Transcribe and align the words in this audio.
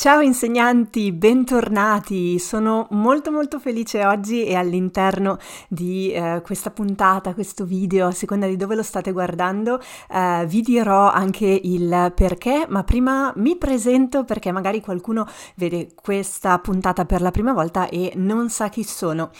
Ciao 0.00 0.22
insegnanti, 0.22 1.12
bentornati. 1.12 2.38
Sono 2.38 2.86
molto 2.92 3.30
molto 3.30 3.58
felice 3.58 4.02
oggi 4.06 4.46
e 4.46 4.54
all'interno 4.54 5.36
di 5.68 6.10
eh, 6.10 6.40
questa 6.42 6.70
puntata, 6.70 7.34
questo 7.34 7.66
video, 7.66 8.06
a 8.06 8.10
seconda 8.10 8.46
di 8.46 8.56
dove 8.56 8.76
lo 8.76 8.82
state 8.82 9.12
guardando, 9.12 9.78
eh, 10.10 10.46
vi 10.48 10.62
dirò 10.62 11.10
anche 11.10 11.44
il 11.62 12.14
perché, 12.14 12.64
ma 12.66 12.82
prima 12.82 13.30
mi 13.36 13.58
presento 13.58 14.24
perché 14.24 14.52
magari 14.52 14.80
qualcuno 14.80 15.26
vede 15.56 15.88
questa 15.94 16.58
puntata 16.60 17.04
per 17.04 17.20
la 17.20 17.30
prima 17.30 17.52
volta 17.52 17.86
e 17.90 18.12
non 18.16 18.48
sa 18.48 18.70
chi 18.70 18.84
sono. 18.84 19.30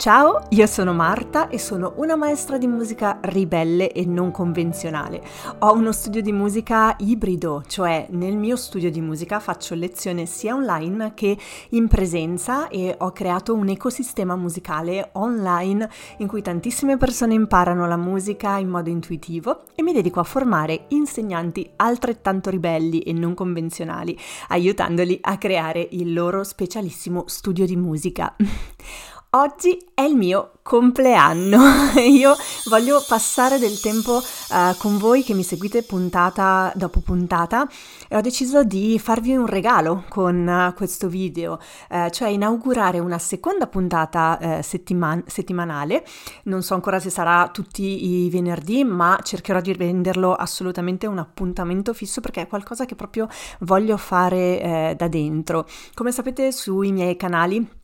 Ciao, 0.00 0.46
io 0.50 0.66
sono 0.68 0.92
Marta 0.92 1.48
e 1.48 1.58
sono 1.58 1.94
una 1.96 2.14
maestra 2.14 2.56
di 2.56 2.68
musica 2.68 3.18
ribelle 3.20 3.90
e 3.90 4.04
non 4.04 4.30
convenzionale. 4.30 5.20
Ho 5.58 5.72
uno 5.72 5.90
studio 5.90 6.22
di 6.22 6.30
musica 6.30 6.94
ibrido, 7.00 7.64
cioè 7.66 8.06
nel 8.10 8.36
mio 8.36 8.54
studio 8.54 8.92
di 8.92 9.00
musica 9.00 9.40
faccio 9.40 9.74
lezione 9.74 10.24
sia 10.26 10.54
online 10.54 11.14
che 11.14 11.36
in 11.70 11.88
presenza 11.88 12.68
e 12.68 12.94
ho 12.96 13.10
creato 13.10 13.54
un 13.54 13.70
ecosistema 13.70 14.36
musicale 14.36 15.08
online 15.14 15.90
in 16.18 16.28
cui 16.28 16.42
tantissime 16.42 16.96
persone 16.96 17.34
imparano 17.34 17.88
la 17.88 17.96
musica 17.96 18.56
in 18.58 18.68
modo 18.68 18.90
intuitivo 18.90 19.62
e 19.74 19.82
mi 19.82 19.92
dedico 19.92 20.20
a 20.20 20.24
formare 20.24 20.84
insegnanti 20.90 21.72
altrettanto 21.74 22.50
ribelli 22.50 23.00
e 23.00 23.12
non 23.12 23.34
convenzionali, 23.34 24.16
aiutandoli 24.50 25.18
a 25.22 25.36
creare 25.38 25.88
il 25.90 26.12
loro 26.12 26.44
specialissimo 26.44 27.24
studio 27.26 27.66
di 27.66 27.74
musica. 27.74 28.36
Oggi 29.32 29.78
è 29.92 30.00
il 30.00 30.14
mio 30.14 30.52
compleanno. 30.62 31.60
Io 32.00 32.34
voglio 32.70 33.04
passare 33.06 33.58
del 33.58 33.78
tempo 33.78 34.22
uh, 34.22 34.74
con 34.78 34.96
voi 34.96 35.22
che 35.22 35.34
mi 35.34 35.42
seguite 35.42 35.82
puntata 35.82 36.72
dopo 36.74 37.00
puntata 37.00 37.68
e 38.08 38.16
ho 38.16 38.22
deciso 38.22 38.64
di 38.64 38.98
farvi 38.98 39.36
un 39.36 39.44
regalo 39.44 40.04
con 40.08 40.46
uh, 40.46 40.72
questo 40.72 41.08
video, 41.08 41.60
uh, 41.90 42.08
cioè 42.08 42.28
inaugurare 42.28 43.00
una 43.00 43.18
seconda 43.18 43.66
puntata 43.66 44.62
settiman- 44.62 45.24
settimanale. 45.26 46.06
Non 46.44 46.62
so 46.62 46.72
ancora 46.72 46.98
se 46.98 47.10
sarà 47.10 47.50
tutti 47.52 48.24
i 48.24 48.30
venerdì, 48.30 48.82
ma 48.82 49.18
cercherò 49.22 49.60
di 49.60 49.74
renderlo 49.74 50.32
assolutamente 50.32 51.06
un 51.06 51.18
appuntamento 51.18 51.92
fisso 51.92 52.22
perché 52.22 52.40
è 52.40 52.46
qualcosa 52.46 52.86
che 52.86 52.94
proprio 52.94 53.28
voglio 53.60 53.98
fare 53.98 54.94
da 54.96 55.08
dentro. 55.08 55.66
Come 55.92 56.12
sapete 56.12 56.50
sui 56.50 56.92
miei 56.92 57.14
canali 57.16 57.76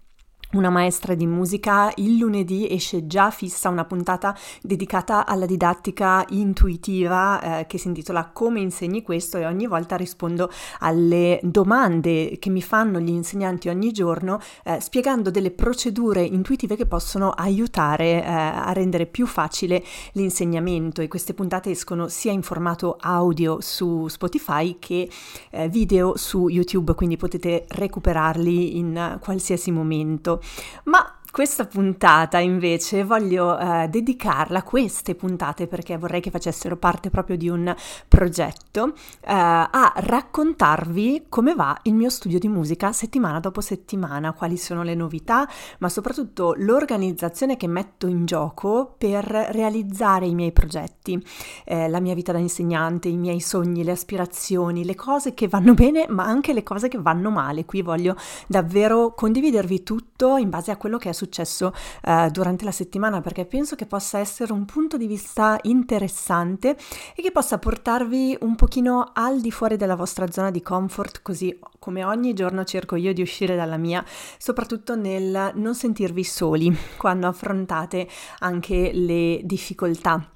una 0.55 0.71
maestra 0.71 1.15
di 1.15 1.27
musica, 1.27 1.93
il 1.97 2.17
lunedì 2.17 2.69
esce 2.71 3.07
già 3.07 3.31
fissa 3.31 3.69
una 3.69 3.85
puntata 3.85 4.37
dedicata 4.63 5.27
alla 5.27 5.47
didattica 5.47 6.25
intuitiva 6.31 7.61
eh, 7.61 7.67
che 7.67 7.79
si 7.79 7.89
intitola 7.89 8.31
Come 8.33 8.61
insegni 8.61 9.03
questo 9.03 9.39
e 9.39 9.47
ogni 9.47 9.67
volta 9.67 9.97
rispondo 9.97 10.51
alle 10.81 11.41
domande 11.43 12.39
che 12.39 12.51
mi 12.51 12.63
fanno 12.63 13.01
gli 13.01 13.11
insegnanti 13.11 13.69
ogni 13.69 13.93
giorno 13.93 14.41
eh, 14.65 14.81
spiegando 14.81 15.31
delle 15.31 15.51
procedure 15.51 16.23
intuitive 16.23 16.77
che 16.77 16.87
possono 16.87 17.31
aiutare 17.31 18.23
eh, 18.23 18.27
a 18.27 18.73
rendere 18.73 19.07
più 19.07 19.27
facile 19.27 19.83
l'insegnamento 20.13 21.01
e 21.01 21.09
queste 21.09 21.35
puntate 21.35 21.71
escono 21.71 22.09
sia 22.09 22.33
in 22.33 22.43
formato 22.43 22.97
audio 23.01 23.61
su 23.61 24.09
Spotify 24.09 24.77
che 24.79 25.09
eh, 25.51 25.69
video 25.69 26.17
su 26.17 26.49
YouTube, 26.49 26.95
quindi 26.95 27.17
potete 27.17 27.65
recuperarli 27.69 28.79
in 28.79 29.19
qualsiasi 29.21 29.71
momento. 29.71 30.41
Ma 30.85 31.14
questa 31.35 31.67
puntata 31.67 32.39
invece 32.39 33.03
voglio 33.03 33.59
eh, 33.59 33.89
dedicarla, 33.89 34.63
queste 34.63 35.17
puntate, 35.17 35.67
perché 35.67 35.97
vorrei 35.97 36.21
che 36.21 36.31
facessero 36.31 36.77
parte 36.77 37.11
proprio 37.11 37.37
di 37.37 37.49
un 37.49 37.75
progetto, 38.07 38.93
eh, 39.21 39.33
a 39.33 39.93
raccontarvi 39.97 41.25
come 41.29 41.57
va 41.57 41.77
il 41.83 41.95
mio 41.95 42.09
studio 42.09 42.39
di 42.39 42.47
musica 42.47 42.93
settimana 42.93 43.41
dopo 43.41 43.61
settimana, 43.61 44.33
quali 44.33 44.57
sono 44.57 44.85
le 44.85 44.95
novità, 44.95 45.49
ma 45.79 45.89
soprattutto 45.89 46.55
l'organizzazione 46.57 47.57
che 47.57 47.67
metto 47.67 48.07
in 48.07 48.27
gioco 48.27 48.95
per 48.97 49.25
realizzare 49.25 50.27
i 50.27 50.37
miei 50.37 50.53
progetti, 50.53 51.21
eh, 51.65 51.89
la 51.89 51.99
mia 51.99 52.15
vita 52.15 52.31
da 52.31 52.39
insegnante, 52.39 53.09
i 53.09 53.17
miei 53.17 53.41
sogni, 53.41 53.83
le 53.83 53.91
aspirazioni, 53.91 54.85
le 54.85 54.95
cose 54.95 55.35
che 55.35 55.49
vanno 55.49 55.75
bene, 55.75 56.07
ma 56.09 56.23
anche 56.23 56.53
le 56.53 56.63
cose 56.63 56.87
che 56.87 57.01
vanno 57.01 57.31
male. 57.31 57.65
Qui 57.65 57.83
voglio 57.83 58.15
davvero 58.47 59.15
condividervi 59.15 59.83
tutto 59.83 60.37
in 60.37 60.49
base 60.49 60.71
a 60.71 60.77
quello 60.77 60.97
che 60.97 61.09
è 61.09 61.13
successo 61.13 61.23
successo 61.25 61.73
eh, 62.03 62.29
durante 62.31 62.65
la 62.65 62.71
settimana 62.71 63.21
perché 63.21 63.47
penso 63.47 63.75
che 63.75 63.87
possa 63.87 64.19
essere 64.19 64.53
un 64.53 64.65
punto 64.65 64.97
di 64.97 65.07
vista 65.07 65.59
interessante 65.63 66.77
e 67.15 67.23
che 67.23 67.33
possa 67.33 67.59
portarvi 67.59 68.39
un 68.41 68.55
pochino 68.55 69.11
al 69.13 69.41
di 69.41 69.51
fuori 69.51 69.77
della 69.77 69.97
vostra 69.97 70.31
zona 70.31 70.51
di 70.51 70.63
comfort 70.63 71.23
così 71.23 71.59
come 71.79 72.05
ogni 72.05 72.35
giorno 72.35 72.65
cerco 72.65 72.97
io 72.97 73.13
di 73.13 73.23
uscire 73.23 73.57
dalla 73.57 73.77
mia 73.77 74.05
soprattutto 74.39 74.95
nel 74.95 75.53
non 75.55 75.75
sentirvi 75.75 76.25
soli 76.25 76.77
quando 76.97 77.27
affrontate 77.27 78.07
anche 78.41 78.91
le 78.93 79.41
difficoltà 79.45 80.34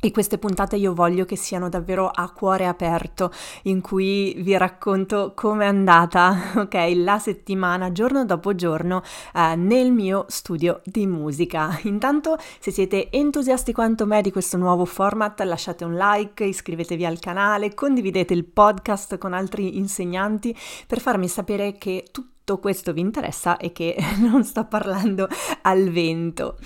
e 0.00 0.10
queste 0.10 0.38
puntate 0.38 0.76
io 0.76 0.94
voglio 0.94 1.24
che 1.26 1.36
siano 1.36 1.68
davvero 1.68 2.08
a 2.08 2.30
cuore 2.30 2.66
aperto, 2.66 3.30
in 3.64 3.80
cui 3.82 4.34
vi 4.38 4.56
racconto 4.56 5.32
com'è 5.34 5.66
andata, 5.66 6.52
ok, 6.56 6.92
la 6.94 7.18
settimana, 7.18 7.92
giorno 7.92 8.24
dopo 8.24 8.54
giorno, 8.54 9.02
eh, 9.34 9.54
nel 9.56 9.92
mio 9.92 10.24
studio 10.28 10.80
di 10.84 11.06
musica. 11.06 11.78
Intanto, 11.82 12.38
se 12.58 12.70
siete 12.70 13.10
entusiasti 13.10 13.72
quanto 13.72 14.06
me 14.06 14.22
di 14.22 14.32
questo 14.32 14.56
nuovo 14.56 14.86
format, 14.86 15.38
lasciate 15.42 15.84
un 15.84 15.94
like, 15.94 16.44
iscrivetevi 16.44 17.04
al 17.04 17.18
canale, 17.18 17.74
condividete 17.74 18.32
il 18.32 18.46
podcast 18.46 19.18
con 19.18 19.34
altri 19.34 19.76
insegnanti 19.76 20.56
per 20.86 21.00
farmi 21.00 21.28
sapere 21.28 21.76
che 21.76 22.06
tutto 22.10 22.58
questo 22.58 22.92
vi 22.92 23.00
interessa 23.00 23.58
e 23.58 23.72
che 23.72 23.96
non 24.18 24.44
sto 24.44 24.64
parlando 24.64 25.28
al 25.62 25.90
vento. 25.90 26.56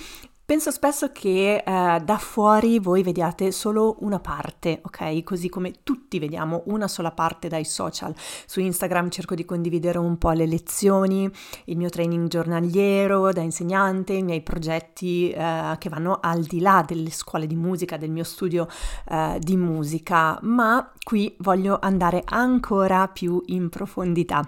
Penso 0.45 0.69
spesso 0.69 1.11
che 1.11 1.63
eh, 1.65 2.01
da 2.03 2.17
fuori 2.19 2.77
voi 2.77 3.01
vediate 3.01 3.51
solo 3.51 3.95
una 4.01 4.19
parte, 4.19 4.79
ok? 4.83 5.23
Così 5.23 5.49
come 5.49 5.73
tutti 5.81 6.19
vediamo 6.19 6.61
una 6.67 6.87
sola 6.87 7.09
parte 7.09 7.47
dai 7.47 7.65
social. 7.65 8.13
Su 8.45 8.59
Instagram 8.59 9.09
cerco 9.09 9.33
di 9.33 9.43
condividere 9.43 9.97
un 9.97 10.19
po' 10.19 10.29
le 10.29 10.45
lezioni, 10.45 11.27
il 11.65 11.77
mio 11.77 11.89
training 11.89 12.27
giornaliero 12.27 13.33
da 13.33 13.41
insegnante, 13.41 14.13
i 14.13 14.21
miei 14.21 14.43
progetti 14.43 15.31
eh, 15.31 15.77
che 15.79 15.89
vanno 15.89 16.19
al 16.21 16.43
di 16.43 16.59
là 16.59 16.83
delle 16.85 17.09
scuole 17.09 17.47
di 17.47 17.55
musica, 17.55 17.97
del 17.97 18.11
mio 18.11 18.23
studio 18.23 18.67
eh, 19.09 19.37
di 19.39 19.57
musica, 19.57 20.37
ma 20.43 20.91
qui 21.03 21.35
voglio 21.39 21.79
andare 21.81 22.21
ancora 22.23 23.07
più 23.07 23.41
in 23.47 23.69
profondità. 23.69 24.47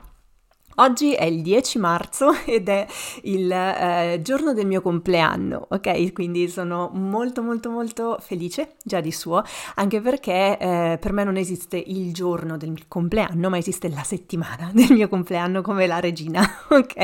Oggi 0.80 1.14
è 1.14 1.24
il 1.24 1.42
10 1.42 1.80
marzo 1.80 2.36
ed 2.46 2.70
è 2.70 2.86
il 3.24 3.52
eh, 3.52 4.20
giorno 4.22 4.54
del 4.54 4.68
mio 4.68 4.82
compleanno, 4.82 5.66
ok? 5.70 6.14
Quindi 6.14 6.48
sono 6.50 6.92
molto 6.94 7.42
molto 7.42 7.72
molto 7.72 8.18
felice 8.20 8.76
già 8.84 9.00
di 9.00 9.12
suo, 9.12 9.44
anche 9.76 10.02
perché 10.02 10.56
eh, 10.60 10.98
per 11.02 11.14
me 11.14 11.24
non 11.24 11.36
esiste 11.36 11.82
il 11.84 12.14
giorno 12.14 12.58
del 12.58 12.70
mio 12.70 12.84
compleanno, 12.88 13.50
ma 13.50 13.58
esiste 13.58 13.90
la 13.90 14.04
settimana 14.04 14.70
del 14.74 14.92
mio 14.92 15.10
compleanno 15.10 15.64
come 15.64 15.88
la 15.88 16.00
regina, 16.00 16.48
ok? 16.70 16.96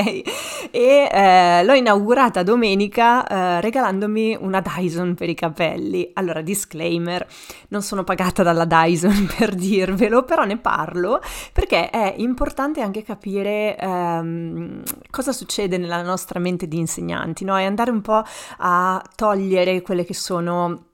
E 0.70 1.10
eh, 1.12 1.64
l'ho 1.64 1.74
inaugurata 1.74 2.44
domenica 2.44 3.26
eh, 3.26 3.62
regalandomi 3.62 4.38
una 4.40 4.62
Dyson 4.62 5.16
per 5.16 5.30
i 5.30 5.36
capelli. 5.36 6.12
Allora, 6.14 6.42
disclaimer, 6.42 7.26
non 7.70 7.82
sono 7.82 8.04
pagata 8.04 8.44
dalla 8.44 8.66
Dyson 8.66 9.28
per 9.36 9.56
dirvelo, 9.56 10.22
però 10.22 10.44
ne 10.44 10.58
parlo 10.58 11.20
perché 11.52 11.90
è 11.90 12.14
importante 12.18 12.82
anche 12.82 13.02
capire 13.02 13.62
ehm, 13.72 14.84
cosa 15.10 15.32
succede 15.32 15.78
nella 15.78 16.02
nostra 16.02 16.40
mente 16.40 16.68
di 16.68 16.78
insegnanti, 16.78 17.46
no? 17.46 17.58
E 17.58 17.66
andare 17.66 17.92
un 17.92 18.02
po' 18.02 18.24
a 18.58 19.04
togliere 19.16 19.82
quelle 19.82 20.06
che 20.06 20.14
sono 20.14 20.93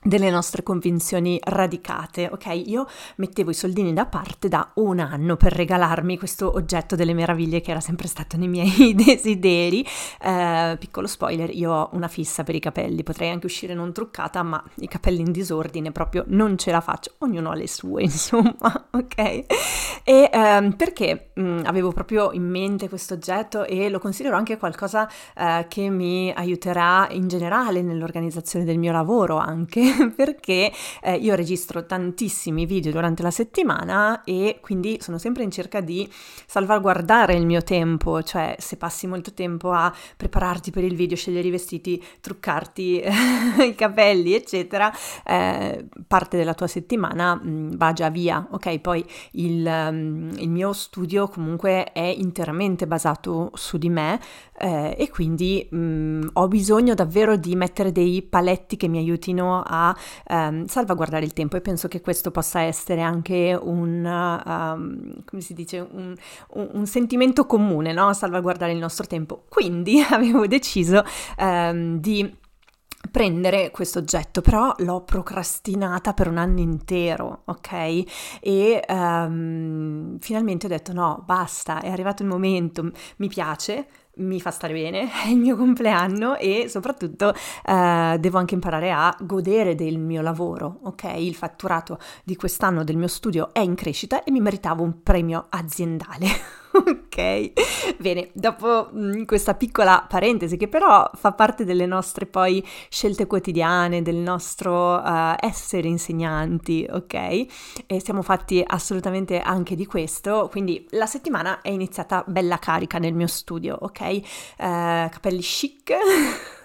delle 0.00 0.30
nostre 0.30 0.62
convinzioni 0.62 1.40
radicate, 1.42 2.28
ok? 2.30 2.62
Io 2.66 2.86
mettevo 3.16 3.50
i 3.50 3.54
soldini 3.54 3.92
da 3.92 4.06
parte 4.06 4.48
da 4.48 4.70
un 4.74 5.00
anno 5.00 5.36
per 5.36 5.52
regalarmi 5.52 6.16
questo 6.16 6.54
oggetto 6.54 6.94
delle 6.94 7.14
meraviglie 7.14 7.60
che 7.60 7.72
era 7.72 7.80
sempre 7.80 8.06
stato 8.06 8.36
nei 8.36 8.48
miei 8.48 8.94
desideri. 8.96 9.84
Eh, 10.22 10.76
piccolo 10.78 11.08
spoiler, 11.08 11.50
io 11.50 11.72
ho 11.72 11.90
una 11.92 12.08
fissa 12.08 12.44
per 12.44 12.54
i 12.54 12.60
capelli, 12.60 13.02
potrei 13.02 13.30
anche 13.30 13.46
uscire 13.46 13.74
non 13.74 13.92
truccata, 13.92 14.42
ma 14.44 14.62
i 14.76 14.88
capelli 14.88 15.20
in 15.20 15.32
disordine 15.32 15.90
proprio 15.90 16.24
non 16.28 16.56
ce 16.56 16.70
la 16.70 16.80
faccio. 16.80 17.14
Ognuno 17.18 17.50
ha 17.50 17.54
le 17.54 17.68
sue, 17.68 18.02
insomma, 18.04 18.88
ok? 18.92 19.44
E 20.04 20.30
ehm, 20.32 20.76
perché 20.76 21.30
mh, 21.34 21.42
mm, 21.42 21.60
avevo 21.64 21.90
proprio 21.90 22.32
in 22.32 22.48
mente 22.48 22.88
questo 22.88 23.14
oggetto 23.14 23.64
e 23.64 23.88
lo 23.88 23.98
considero 23.98 24.36
anche 24.36 24.56
qualcosa 24.56 25.08
eh, 25.36 25.66
che 25.68 25.90
mi 25.90 26.32
aiuterà 26.32 27.08
in 27.10 27.26
generale 27.26 27.82
nell'organizzazione 27.82 28.64
del 28.64 28.78
mio 28.78 28.92
lavoro 28.92 29.36
anche 29.36 29.88
perché 30.14 30.72
eh, 31.02 31.14
io 31.14 31.34
registro 31.34 31.86
tantissimi 31.86 32.66
video 32.66 32.92
durante 32.92 33.22
la 33.22 33.30
settimana 33.30 34.22
e 34.24 34.58
quindi 34.60 34.98
sono 35.00 35.18
sempre 35.18 35.42
in 35.42 35.50
cerca 35.50 35.80
di 35.80 36.08
salvaguardare 36.46 37.34
il 37.34 37.46
mio 37.46 37.62
tempo, 37.62 38.22
cioè 38.22 38.56
se 38.58 38.76
passi 38.76 39.06
molto 39.06 39.32
tempo 39.32 39.72
a 39.72 39.92
prepararti 40.16 40.70
per 40.70 40.84
il 40.84 40.94
video, 40.94 41.16
scegliere 41.16 41.48
i 41.48 41.50
vestiti, 41.50 42.02
truccarti 42.20 43.02
i 43.68 43.74
capelli, 43.74 44.34
eccetera, 44.34 44.92
eh, 45.24 45.86
parte 46.06 46.36
della 46.36 46.54
tua 46.54 46.66
settimana 46.66 47.34
mh, 47.34 47.48
mm, 47.48 47.70
va 47.76 47.92
già 47.92 48.10
via, 48.10 48.46
ok? 48.50 48.78
Poi 48.78 49.04
il, 49.32 49.66
um, 49.66 50.30
il 50.36 50.48
mio 50.48 50.72
studio 50.72 51.28
comunque 51.28 51.92
è 51.92 52.00
interamente 52.00 52.86
basato 52.86 53.50
su 53.54 53.78
di 53.78 53.88
me 53.88 54.20
eh, 54.58 54.94
e 54.98 55.08
quindi 55.10 55.66
mh, 55.70 55.76
mm, 55.78 56.22
ho 56.34 56.48
bisogno 56.48 56.94
davvero 56.94 57.36
di 57.36 57.54
mettere 57.56 57.92
dei 57.92 58.22
paletti 58.22 58.76
che 58.76 58.88
mi 58.88 58.98
aiutino 58.98 59.62
a 59.64 59.96
um, 60.28 60.66
salvaguardare 60.66 61.24
il 61.24 61.32
tempo 61.32 61.56
e 61.56 61.60
penso 61.60 61.88
che 61.88 62.00
questo 62.00 62.30
possa 62.30 62.60
essere 62.60 63.00
anche 63.00 63.58
un, 63.60 64.04
um, 64.04 65.24
come 65.24 65.42
si 65.42 65.54
dice, 65.54 65.86
un, 65.90 66.14
un, 66.54 66.70
un 66.72 66.86
sentimento 66.86 67.46
comune, 67.46 67.92
no? 67.92 68.12
Salvaguardare 68.12 68.72
il 68.72 68.78
nostro 68.78 69.06
tempo. 69.06 69.44
Quindi 69.48 70.00
avevo 70.10 70.46
deciso 70.46 71.02
um, 71.38 71.98
di 71.98 72.36
prendere 73.10 73.70
questo 73.70 74.00
oggetto, 74.00 74.40
però 74.40 74.74
l'ho 74.78 75.02
procrastinata 75.02 76.12
per 76.12 76.28
un 76.28 76.36
anno 76.36 76.60
intero, 76.60 77.42
ok? 77.46 78.02
E 78.40 78.84
um, 78.88 80.18
finalmente 80.18 80.66
ho 80.66 80.68
detto 80.68 80.92
no, 80.92 81.22
basta, 81.24 81.80
è 81.80 81.88
arrivato 81.88 82.22
il 82.22 82.28
momento, 82.28 82.90
mi 83.16 83.28
piace, 83.28 83.86
mi 84.18 84.40
fa 84.40 84.50
stare 84.50 84.72
bene, 84.72 85.08
è 85.24 85.28
il 85.28 85.38
mio 85.38 85.56
compleanno 85.56 86.36
e 86.36 86.66
soprattutto 86.68 87.34
eh, 87.64 88.16
devo 88.18 88.38
anche 88.38 88.54
imparare 88.54 88.90
a 88.90 89.16
godere 89.20 89.74
del 89.74 89.98
mio 89.98 90.22
lavoro, 90.22 90.80
ok? 90.84 91.14
Il 91.16 91.34
fatturato 91.34 91.98
di 92.24 92.36
quest'anno 92.36 92.84
del 92.84 92.96
mio 92.96 93.08
studio 93.08 93.52
è 93.52 93.60
in 93.60 93.74
crescita 93.74 94.22
e 94.24 94.30
mi 94.30 94.40
meritavo 94.40 94.82
un 94.82 95.02
premio 95.02 95.46
aziendale. 95.48 96.26
bene, 97.98 98.30
dopo 98.32 98.88
mh, 98.92 99.18
mm, 99.18 99.24
questa 99.24 99.54
piccola 99.54 100.06
parentesi 100.08 100.56
che 100.56 100.68
però 100.68 101.10
fa 101.14 101.32
parte 101.32 101.64
delle 101.64 101.86
nostre 101.86 102.26
poi 102.26 102.64
scelte 102.88 103.26
quotidiane, 103.26 104.02
del 104.02 104.16
nostro 104.16 104.96
uh, 104.96 105.34
essere 105.38 105.88
insegnanti, 105.88 106.86
ok? 106.88 107.14
E 107.86 108.00
siamo 108.02 108.22
fatti 108.22 108.62
assolutamente 108.64 109.40
anche 109.40 109.74
di 109.74 109.86
questo, 109.86 110.48
quindi 110.50 110.86
la 110.90 111.06
settimana 111.06 111.60
è 111.60 111.70
iniziata 111.70 112.24
bella 112.26 112.58
carica 112.58 112.98
nel 112.98 113.14
mio 113.14 113.26
studio, 113.26 113.76
ok? 113.80 114.00
Uh, 114.00 115.08
capelli 115.10 115.40
chic. 115.40 115.96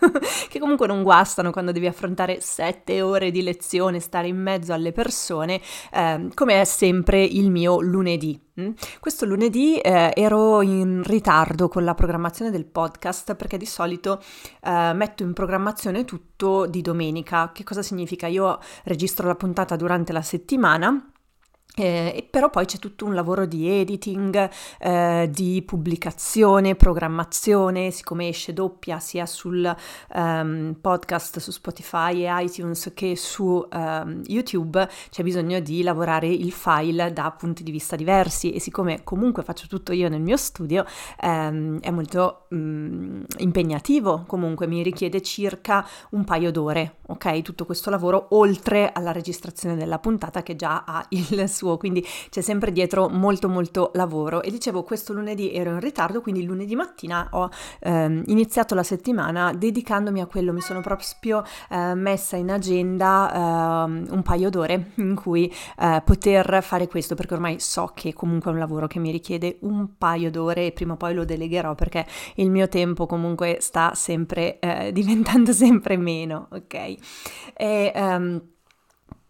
che 0.49 0.59
comunque 0.59 0.87
non 0.87 1.03
guastano 1.03 1.51
quando 1.51 1.71
devi 1.71 1.87
affrontare 1.87 2.39
sette 2.41 3.01
ore 3.01 3.31
di 3.31 3.41
lezione, 3.41 3.99
stare 3.99 4.27
in 4.27 4.37
mezzo 4.37 4.73
alle 4.73 4.91
persone, 4.91 5.61
eh, 5.91 6.29
come 6.33 6.61
è 6.61 6.65
sempre 6.65 7.23
il 7.23 7.49
mio 7.49 7.79
lunedì. 7.79 8.39
Mm? 8.59 8.71
Questo 8.99 9.25
lunedì 9.25 9.79
eh, 9.79 10.11
in 10.61 11.03
ritardo 11.03 11.67
con 11.67 11.83
la 11.83 11.93
programmazione 11.93 12.51
del 12.51 12.65
podcast 12.65 13.35
perché 13.35 13.57
di 13.57 13.65
solito 13.65 14.21
eh, 14.61 14.91
metto 14.93 15.23
in 15.23 15.33
programmazione 15.33 16.05
tutto 16.05 16.65
di 16.65 16.81
domenica. 16.81 17.51
Che 17.53 17.63
cosa 17.63 17.81
significa? 17.81 18.27
Io 18.27 18.59
registro 18.83 19.27
la 19.27 19.35
puntata 19.35 19.75
durante 19.75 20.11
la 20.13 20.21
settimana 20.21 21.12
eh, 21.75 22.27
però 22.29 22.51
poi 22.51 22.65
c'è 22.65 22.77
tutto 22.77 23.05
un 23.05 23.15
lavoro 23.15 23.47
di 23.47 23.67
editing, 23.67 24.49
eh, 24.79 25.27
di 25.31 25.63
pubblicazione, 25.65 26.75
programmazione, 26.75 27.89
siccome 27.89 28.27
esce 28.27 28.53
doppia 28.53 28.99
sia 28.99 29.25
sul 29.25 29.75
um, 30.13 30.75
podcast 30.79 31.39
su 31.39 31.49
Spotify 31.49 32.25
e 32.25 32.43
iTunes 32.43 32.91
che 32.93 33.15
su 33.15 33.67
um, 33.71 34.21
YouTube, 34.27 34.87
c'è 35.09 35.23
bisogno 35.23 35.59
di 35.61 35.81
lavorare 35.81 36.27
il 36.27 36.51
file 36.51 37.11
da 37.11 37.31
punti 37.31 37.63
di 37.63 37.71
vista 37.71 37.95
diversi 37.95 38.51
e 38.51 38.59
siccome 38.59 39.03
comunque 39.03 39.41
faccio 39.41 39.65
tutto 39.65 39.93
io 39.93 40.09
nel 40.09 40.21
mio 40.21 40.37
studio, 40.37 40.85
um, 41.23 41.79
è 41.79 41.89
molto 41.89 42.45
um, 42.51 43.25
impegnativo, 43.37 44.25
comunque 44.27 44.67
mi 44.67 44.83
richiede 44.83 45.23
circa 45.23 45.83
un 46.11 46.23
paio 46.23 46.51
d'ore, 46.51 46.97
ok? 47.07 47.41
Tutto 47.41 47.65
questo 47.65 47.89
lavoro 47.89 48.27
oltre 48.31 48.91
alla 48.93 49.11
registrazione 49.11 49.75
della 49.75 49.97
puntata 49.97 50.43
che 50.43 50.55
già 50.55 50.83
ha 50.85 51.03
il 51.09 51.49
suo 51.49 51.62
suo, 51.63 51.77
quindi 51.77 52.05
c'è 52.29 52.41
sempre 52.41 52.73
dietro 52.73 53.07
molto 53.07 53.47
molto 53.47 53.91
lavoro. 53.93 54.41
E 54.41 54.51
dicevo, 54.51 54.83
questo 54.83 55.13
lunedì 55.13 55.53
ero 55.53 55.71
in 55.71 55.79
ritardo, 55.79 56.21
quindi 56.21 56.43
lunedì 56.43 56.75
mattina 56.75 57.29
ho 57.31 57.49
ehm, 57.79 58.23
iniziato 58.27 58.75
la 58.75 58.83
settimana 58.83 59.53
dedicandomi 59.53 60.19
a 60.19 60.25
quello, 60.25 60.51
mi 60.51 60.61
sono 60.61 60.81
proprio 60.81 61.43
eh, 61.69 61.93
messa 61.95 62.35
in 62.35 62.51
agenda 62.51 63.31
eh, 63.31 64.11
un 64.11 64.21
paio 64.23 64.49
d'ore 64.49 64.91
in 64.95 65.15
cui 65.15 65.51
eh, 65.79 66.01
poter 66.03 66.61
fare 66.61 66.87
questo, 66.87 67.15
perché 67.15 67.33
ormai 67.33 67.59
so 67.59 67.91
che 67.93 68.13
comunque 68.13 68.51
è 68.51 68.53
un 68.53 68.59
lavoro 68.59 68.87
che 68.87 68.99
mi 68.99 69.11
richiede 69.11 69.57
un 69.61 69.97
paio 69.97 70.29
d'ore 70.29 70.67
e 70.67 70.71
prima 70.73 70.93
o 70.93 70.97
poi 70.97 71.13
lo 71.13 71.23
delegherò 71.23 71.75
perché 71.75 72.05
il 72.35 72.49
mio 72.49 72.67
tempo 72.67 73.05
comunque 73.05 73.57
sta 73.61 73.93
sempre 73.93 74.59
eh, 74.59 74.91
diventando 74.93 75.53
sempre 75.53 75.95
meno, 75.95 76.47
ok? 76.51 76.95
E, 77.55 77.91
um, 77.95 78.41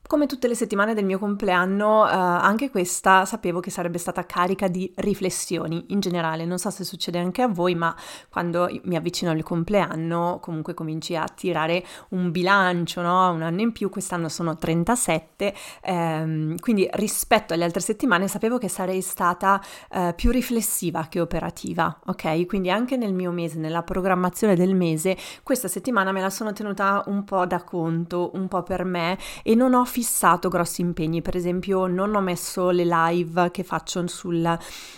come 0.06 0.28
tutte 0.28 0.48
le 0.48 0.56
settimane 0.56 0.94
del 0.94 1.06
mio 1.06 1.18
compleanno, 1.18 2.08
eh, 2.08 2.12
anche 2.14 2.70
questa 2.70 3.26
sapevo 3.26 3.60
che 3.60 3.72
sarebbe 3.72 3.98
stata 3.98 4.26
carica 4.26 4.68
di 4.68 4.92
riflessioni 4.98 5.86
in 5.88 6.02
generale. 6.02 6.46
Non 6.46 6.60
so 6.60 6.70
se 6.70 6.84
succede 6.84 7.20
anche 7.20 7.42
a 7.42 7.48
voi, 7.48 7.74
ma 7.74 7.96
quando 8.30 8.70
mi 8.84 8.96
avvicino 8.96 9.32
al 9.32 9.42
compleanno, 9.44 10.40
comunque 10.42 10.74
cominci 10.74 11.16
a 11.16 11.26
tirare 11.34 11.84
un 12.10 12.32
bilancio, 12.32 13.02
no? 13.02 13.32
Un 13.32 13.42
anno 13.42 13.62
in 13.62 13.72
più, 13.72 13.90
quest'anno 13.90 14.30
sono 14.30 14.56
37, 14.56 15.54
ehm, 15.82 16.60
quindi 16.60 16.88
rispetto 16.94 17.54
alle 17.54 17.64
altre 17.64 17.82
settimane 17.82 18.28
sapevo 18.28 18.58
che 18.58 18.68
sarei 18.68 19.02
stata 19.02 19.60
eh, 19.90 20.14
più 20.16 20.30
riflessiva 20.32 21.08
che 21.10 21.22
operativa, 21.22 22.00
ok? 22.06 22.46
Quindi 22.46 22.70
anche 22.70 22.98
nel 22.98 23.14
mio 23.14 23.32
mese, 23.32 23.58
nella 23.58 23.82
programmazione 23.82 24.56
del 24.56 24.76
mese, 24.76 25.18
questa 25.42 25.68
settimana 25.68 26.12
me 26.12 26.22
la 26.22 26.30
sono 26.30 26.54
tenuta 26.54 27.04
un 27.08 27.24
po' 27.24 27.48
da 27.48 27.64
conto, 27.64 28.30
un 28.34 28.48
po' 28.48 28.62
per 28.62 28.84
me 28.84 29.18
e 29.42 29.56
non 29.56 29.74
ho 29.74 29.84
fissato 29.86 30.02
grossi 30.50 30.82
impegni, 30.82 31.22
per 31.22 31.36
esempio 31.36 31.88
non 31.88 32.14
ho 32.16 32.22
messo 32.22 32.70
le 32.70 32.86
live 32.86 33.52
che 33.52 33.64
faccio 33.64 34.06
sul, 34.08 34.46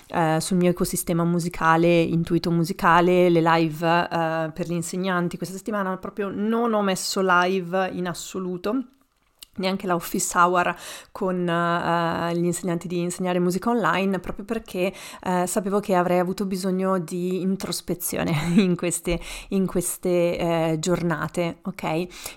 eh, 0.07 0.37
sul 0.39 0.57
mio 0.57 0.69
ecosistema 0.69 1.23
musicale, 1.23 2.01
intuito 2.01 2.51
musicale, 2.51 3.29
le 3.29 3.41
live 3.41 3.87
eh, 3.87 4.51
per 4.53 4.67
gli 4.67 4.73
insegnanti, 4.73 5.37
questa 5.37 5.55
settimana 5.55 5.97
proprio 5.97 6.29
non 6.29 6.73
ho 6.73 6.81
messo 6.81 7.21
live 7.23 7.89
in 7.93 8.07
assoluto 8.07 8.83
neanche 9.55 9.87
la 9.87 9.95
office 9.95 10.37
hour 10.37 10.75
con 11.11 11.35
uh, 11.35 12.33
gli 12.35 12.43
insegnanti 12.43 12.87
di 12.87 12.99
insegnare 12.99 13.39
musica 13.39 13.69
online 13.69 14.19
proprio 14.19 14.45
perché 14.45 14.93
uh, 15.23 15.45
sapevo 15.45 15.79
che 15.79 15.95
avrei 15.95 16.19
avuto 16.19 16.45
bisogno 16.45 16.99
di 16.99 17.41
introspezione 17.41 18.33
in 18.55 18.75
queste, 18.75 19.19
in 19.49 19.65
queste 19.65 20.73
uh, 20.73 20.79
giornate, 20.79 21.59
ok? 21.63 21.83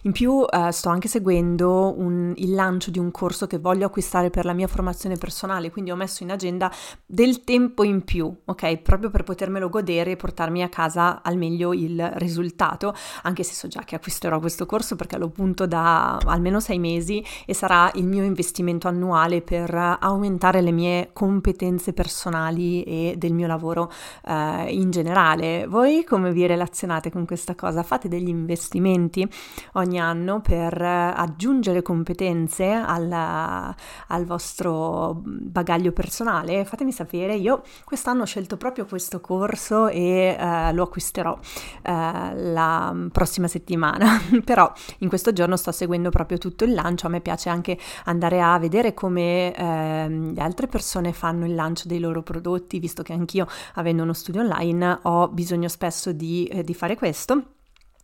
In 0.02 0.12
più 0.12 0.44
sto 0.70 0.88
anche 0.88 1.08
seguendo 1.08 1.94
un, 1.98 2.32
il 2.36 2.54
lancio 2.54 2.90
di 2.90 2.98
un 2.98 3.10
corso 3.10 3.46
che 3.46 3.58
voglio 3.58 3.86
acquistare 3.86 4.30
per 4.30 4.44
la 4.44 4.52
mia 4.52 4.66
formazione 4.66 5.16
personale, 5.16 5.70
quindi 5.70 5.90
ho 5.90 5.96
messo 5.96 6.22
in 6.22 6.30
agenda 6.30 6.72
del 7.04 7.44
tempo 7.44 7.82
in 7.82 8.04
più, 8.04 8.34
ok? 8.44 8.78
Proprio 8.78 9.10
per 9.10 9.24
potermelo 9.24 9.68
godere 9.68 10.12
e 10.12 10.16
portarmi 10.16 10.62
a 10.62 10.68
casa 10.68 11.22
al 11.22 11.36
meglio 11.36 11.72
il 11.72 12.10
risultato, 12.14 12.94
anche 13.22 13.42
se 13.42 13.54
so 13.54 13.68
già 13.68 13.82
che 13.82 13.94
acquisterò 13.94 14.38
questo 14.38 14.66
corso 14.66 14.96
perché 14.96 15.18
lo 15.18 15.28
punto 15.28 15.66
da 15.66 16.16
almeno 16.16 16.60
sei 16.60 16.78
mesi 16.78 17.07
mesi 17.08 17.24
e 17.46 17.54
sarà 17.54 17.90
il 17.94 18.06
mio 18.06 18.22
investimento 18.22 18.88
annuale 18.88 19.40
per 19.40 19.74
aumentare 20.00 20.60
le 20.60 20.70
mie 20.70 21.10
competenze 21.12 21.92
personali 21.92 22.82
e 22.82 23.14
del 23.16 23.32
mio 23.32 23.46
lavoro 23.46 23.90
eh, 24.26 24.66
in 24.70 24.90
generale. 24.90 25.66
Voi 25.66 26.04
come 26.04 26.32
vi 26.32 26.46
relazionate 26.46 27.10
con 27.10 27.24
questa 27.24 27.54
cosa? 27.54 27.82
Fate 27.82 28.08
degli 28.08 28.28
investimenti 28.28 29.26
ogni 29.74 29.98
anno 29.98 30.40
per 30.40 30.80
aggiungere 30.80 31.82
competenze 31.82 32.70
alla, 32.70 33.74
al 34.08 34.24
vostro 34.24 35.22
bagaglio 35.24 35.92
personale? 35.92 36.64
Fatemi 36.64 36.92
sapere, 36.92 37.34
io 37.34 37.62
quest'anno 37.84 38.22
ho 38.22 38.26
scelto 38.26 38.56
proprio 38.56 38.84
questo 38.84 39.20
corso 39.20 39.88
e 39.88 40.36
eh, 40.38 40.72
lo 40.72 40.82
acquisterò 40.82 41.36
eh, 41.82 41.90
la 42.34 42.94
prossima 43.10 43.48
settimana, 43.48 44.20
però 44.44 44.70
in 44.98 45.08
questo 45.08 45.32
giorno 45.32 45.56
sto 45.56 45.72
seguendo 45.72 46.10
proprio 46.10 46.38
tutto 46.38 46.64
il 46.64 46.74
lancio 46.74 46.97
lancio, 46.98 47.06
a 47.06 47.10
me 47.10 47.20
piace 47.20 47.48
anche 47.48 47.78
andare 48.04 48.42
a 48.42 48.58
vedere 48.58 48.92
come 48.92 49.54
eh, 49.54 50.08
le 50.08 50.40
altre 50.40 50.66
persone 50.66 51.12
fanno 51.12 51.46
il 51.46 51.54
lancio 51.54 51.86
dei 51.86 52.00
loro 52.00 52.22
prodotti, 52.22 52.80
visto 52.80 53.02
che 53.02 53.12
anch'io, 53.12 53.46
avendo 53.74 54.02
uno 54.02 54.12
studio 54.12 54.42
online, 54.42 54.98
ho 55.02 55.28
bisogno 55.28 55.68
spesso 55.68 56.12
di, 56.12 56.44
eh, 56.46 56.64
di 56.64 56.74
fare 56.74 56.96
questo 56.96 57.57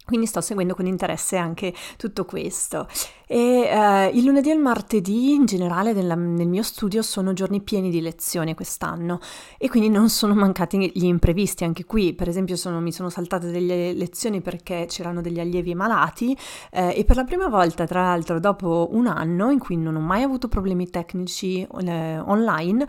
Quindi 0.05 0.27
sto 0.27 0.43
seguendo 0.43 0.75
con 0.75 0.87
interesse 0.87 1.37
anche 1.37 1.73
tutto 1.97 2.27
questo. 2.27 2.87
E 3.27 3.39
eh, 3.39 4.11
il 4.13 4.23
lunedì 4.25 4.51
e 4.51 4.53
il 4.53 4.61
martedì 4.61 5.33
in 5.33 5.47
generale 5.47 5.95
nella, 5.95 6.15
nel 6.15 6.47
mio 6.47 6.63
studio 6.63 7.01
sono 7.01 7.33
giorni 7.33 7.63
pieni 7.63 7.89
di 7.89 8.03
lezioni 8.03 8.55
quest'anno 8.55 9.19
e 9.57 9.71
quindi 9.71 9.89
non 9.89 10.11
sono 10.11 10.35
mancati 10.35 10.93
gli 10.95 11.07
imprevisti. 11.07 11.65
Anche 11.65 11.87
qui, 11.87 12.13
per 12.13 12.29
esempio, 12.29 12.55
sono, 12.57 12.81
mi 12.81 12.93
sono 12.93 13.09
saltate 13.09 13.51
delle 13.51 13.95
lezioni 13.95 14.43
perché 14.43 14.85
c'erano 14.89 15.23
degli 15.23 15.41
allievi 15.41 15.75
malati 15.75 16.37
eh, 16.71 16.93
e 16.95 17.05
per 17.05 17.17
la 17.17 17.25
prima 17.25 17.49
volta, 17.49 17.87
tra 17.87 18.03
l'altro, 18.03 18.39
dopo 18.39 18.89
un 18.93 19.07
anno 19.07 19.51
in 19.51 19.59
cui 19.59 19.77
non 19.77 19.97
ho 19.97 20.01
mai 20.01 20.23
avuto 20.23 20.49
problemi 20.49 20.91
tecnici 20.91 21.67
eh, 21.81 22.19
online, 22.19 22.87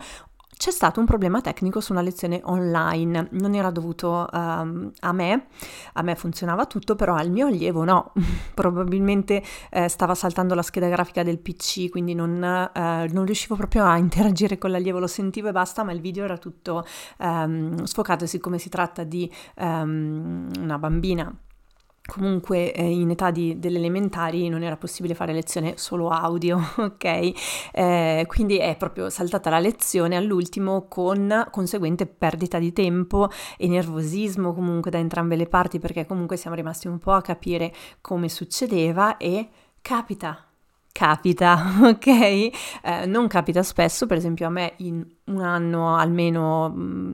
c'è 0.56 0.70
stato 0.70 1.00
un 1.00 1.06
problema 1.06 1.40
tecnico 1.42 1.80
su 1.80 1.92
una 1.92 2.00
lezione 2.00 2.40
online, 2.44 3.28
non 3.32 3.54
era 3.54 3.70
dovuto 3.70 4.26
um, 4.32 4.90
a 5.00 5.12
me, 5.12 5.46
a 5.92 6.02
me 6.02 6.14
funzionava 6.14 6.64
tutto, 6.64 6.96
però 6.96 7.14
al 7.14 7.30
mio 7.30 7.46
allievo 7.46 7.84
no, 7.84 8.12
probabilmente 8.54 9.42
eh, 9.70 9.88
stava 9.88 10.14
saltando 10.14 10.54
la 10.54 10.62
scheda 10.62 10.88
grafica 10.88 11.22
del 11.22 11.38
PC, 11.38 11.90
quindi 11.90 12.14
non, 12.14 12.42
eh, 12.42 13.08
non, 13.12 13.24
riuscivo 13.26 13.54
proprio 13.54 13.84
a 13.84 13.98
interagire 13.98 14.56
con 14.56 14.70
l'allievo, 14.70 14.98
lo 14.98 15.06
sentivo 15.06 15.48
e 15.48 15.52
basta, 15.52 15.84
ma 15.84 15.92
il 15.92 16.00
video 16.00 16.24
era 16.24 16.38
tutto 16.38 16.86
um, 17.18 17.84
sfocato 17.84 18.24
e 18.24 18.26
siccome 18.26 18.58
si 18.58 18.70
tratta 18.70 19.04
di 19.04 19.30
um, 19.56 20.48
una 20.58 20.78
bambina 20.78 21.32
comunque 22.06 22.72
eh, 22.72 22.88
in 22.88 23.10
età 23.10 23.30
di, 23.30 23.58
delle 23.58 23.78
elementari 23.78 24.48
non 24.48 24.62
era 24.62 24.76
possibile 24.76 25.14
fare 25.14 25.32
lezione 25.32 25.74
solo 25.76 26.08
audio, 26.08 26.58
ok? 26.76 27.32
Eh, 27.72 28.24
quindi 28.26 28.58
è 28.58 28.76
proprio 28.76 29.10
saltata 29.10 29.50
la 29.50 29.58
lezione 29.58 30.16
all'ultimo 30.16 30.86
con 30.88 31.46
conseguente 31.50 32.06
perdita 32.06 32.58
di 32.58 32.72
tempo 32.72 33.28
e 33.58 33.68
nervosismo 33.68 34.54
comunque 34.54 34.90
da 34.90 34.98
entrambe 34.98 35.36
le 35.36 35.46
parti 35.46 35.78
perché 35.78 36.06
comunque 36.06 36.36
siamo 36.36 36.56
rimasti 36.56 36.86
un 36.88 36.98
po' 36.98 37.12
a 37.12 37.22
capire 37.22 37.72
come 38.00 38.28
succedeva 38.28 39.16
e 39.16 39.48
capita 39.82 40.45
capita, 40.96 41.58
ok? 41.84 42.06
Eh, 42.06 42.50
non 43.04 43.26
capita 43.26 43.62
spesso, 43.62 44.06
per 44.06 44.16
esempio 44.16 44.46
a 44.46 44.50
me 44.50 44.72
in 44.78 45.06
un 45.24 45.42
anno 45.42 45.94
almeno 45.94 46.72
mm, 46.74 47.10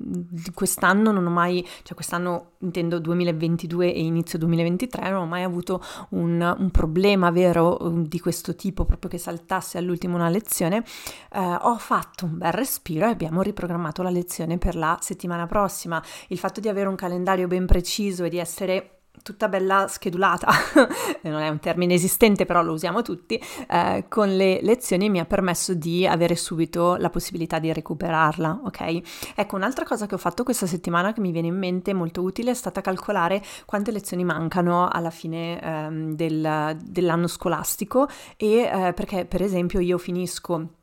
quest'anno 0.54 1.10
non 1.10 1.26
ho 1.26 1.30
mai, 1.30 1.66
cioè 1.82 1.96
quest'anno 1.96 2.52
intendo 2.58 3.00
2022 3.00 3.92
e 3.92 4.00
inizio 4.00 4.38
2023, 4.38 5.10
non 5.10 5.22
ho 5.22 5.26
mai 5.26 5.42
avuto 5.42 5.82
un, 6.10 6.54
un 6.56 6.70
problema 6.70 7.32
vero 7.32 7.76
mm, 7.82 8.04
di 8.04 8.20
questo 8.20 8.54
tipo, 8.54 8.84
proprio 8.84 9.10
che 9.10 9.18
saltasse 9.18 9.78
all'ultimo 9.78 10.14
una 10.14 10.28
lezione. 10.28 10.84
Eh, 11.32 11.40
ho 11.40 11.76
fatto 11.76 12.26
un 12.26 12.38
bel 12.38 12.52
respiro 12.52 13.06
e 13.06 13.10
abbiamo 13.10 13.42
riprogrammato 13.42 14.02
la 14.02 14.10
lezione 14.10 14.58
per 14.58 14.76
la 14.76 14.96
settimana 15.00 15.46
prossima. 15.46 16.00
Il 16.28 16.38
fatto 16.38 16.60
di 16.60 16.68
avere 16.68 16.88
un 16.88 16.94
calendario 16.94 17.48
ben 17.48 17.66
preciso 17.66 18.22
e 18.22 18.28
di 18.28 18.38
essere 18.38 19.01
tutta 19.22 19.48
bella 19.48 19.86
schedulata, 19.88 20.48
non 21.22 21.40
è 21.40 21.48
un 21.48 21.58
termine 21.58 21.94
esistente 21.94 22.44
però 22.44 22.62
lo 22.62 22.72
usiamo 22.72 23.02
tutti, 23.02 23.40
eh, 23.68 24.06
con 24.08 24.34
le 24.34 24.60
lezioni 24.62 25.10
mi 25.10 25.20
ha 25.20 25.24
permesso 25.24 25.74
di 25.74 26.06
avere 26.06 26.34
subito 26.34 26.96
la 26.96 27.10
possibilità 27.10 27.58
di 27.58 27.72
recuperarla, 27.72 28.62
ok? 28.64 29.34
Ecco, 29.34 29.56
un'altra 29.56 29.84
cosa 29.84 30.06
che 30.06 30.14
ho 30.14 30.18
fatto 30.18 30.42
questa 30.42 30.66
settimana 30.66 31.12
che 31.12 31.20
mi 31.20 31.30
viene 31.30 31.48
in 31.48 31.58
mente 31.58 31.92
molto 31.92 32.22
utile 32.22 32.50
è 32.50 32.54
stata 32.54 32.80
calcolare 32.80 33.42
quante 33.64 33.90
lezioni 33.92 34.24
mancano 34.24 34.88
alla 34.88 35.10
fine 35.10 35.60
ehm, 35.60 36.14
del, 36.14 36.78
dell'anno 36.82 37.26
scolastico 37.26 38.08
e 38.36 38.62
eh, 38.62 38.92
perché 38.92 39.24
per 39.24 39.42
esempio 39.42 39.80
io 39.80 39.98
finisco 39.98 40.80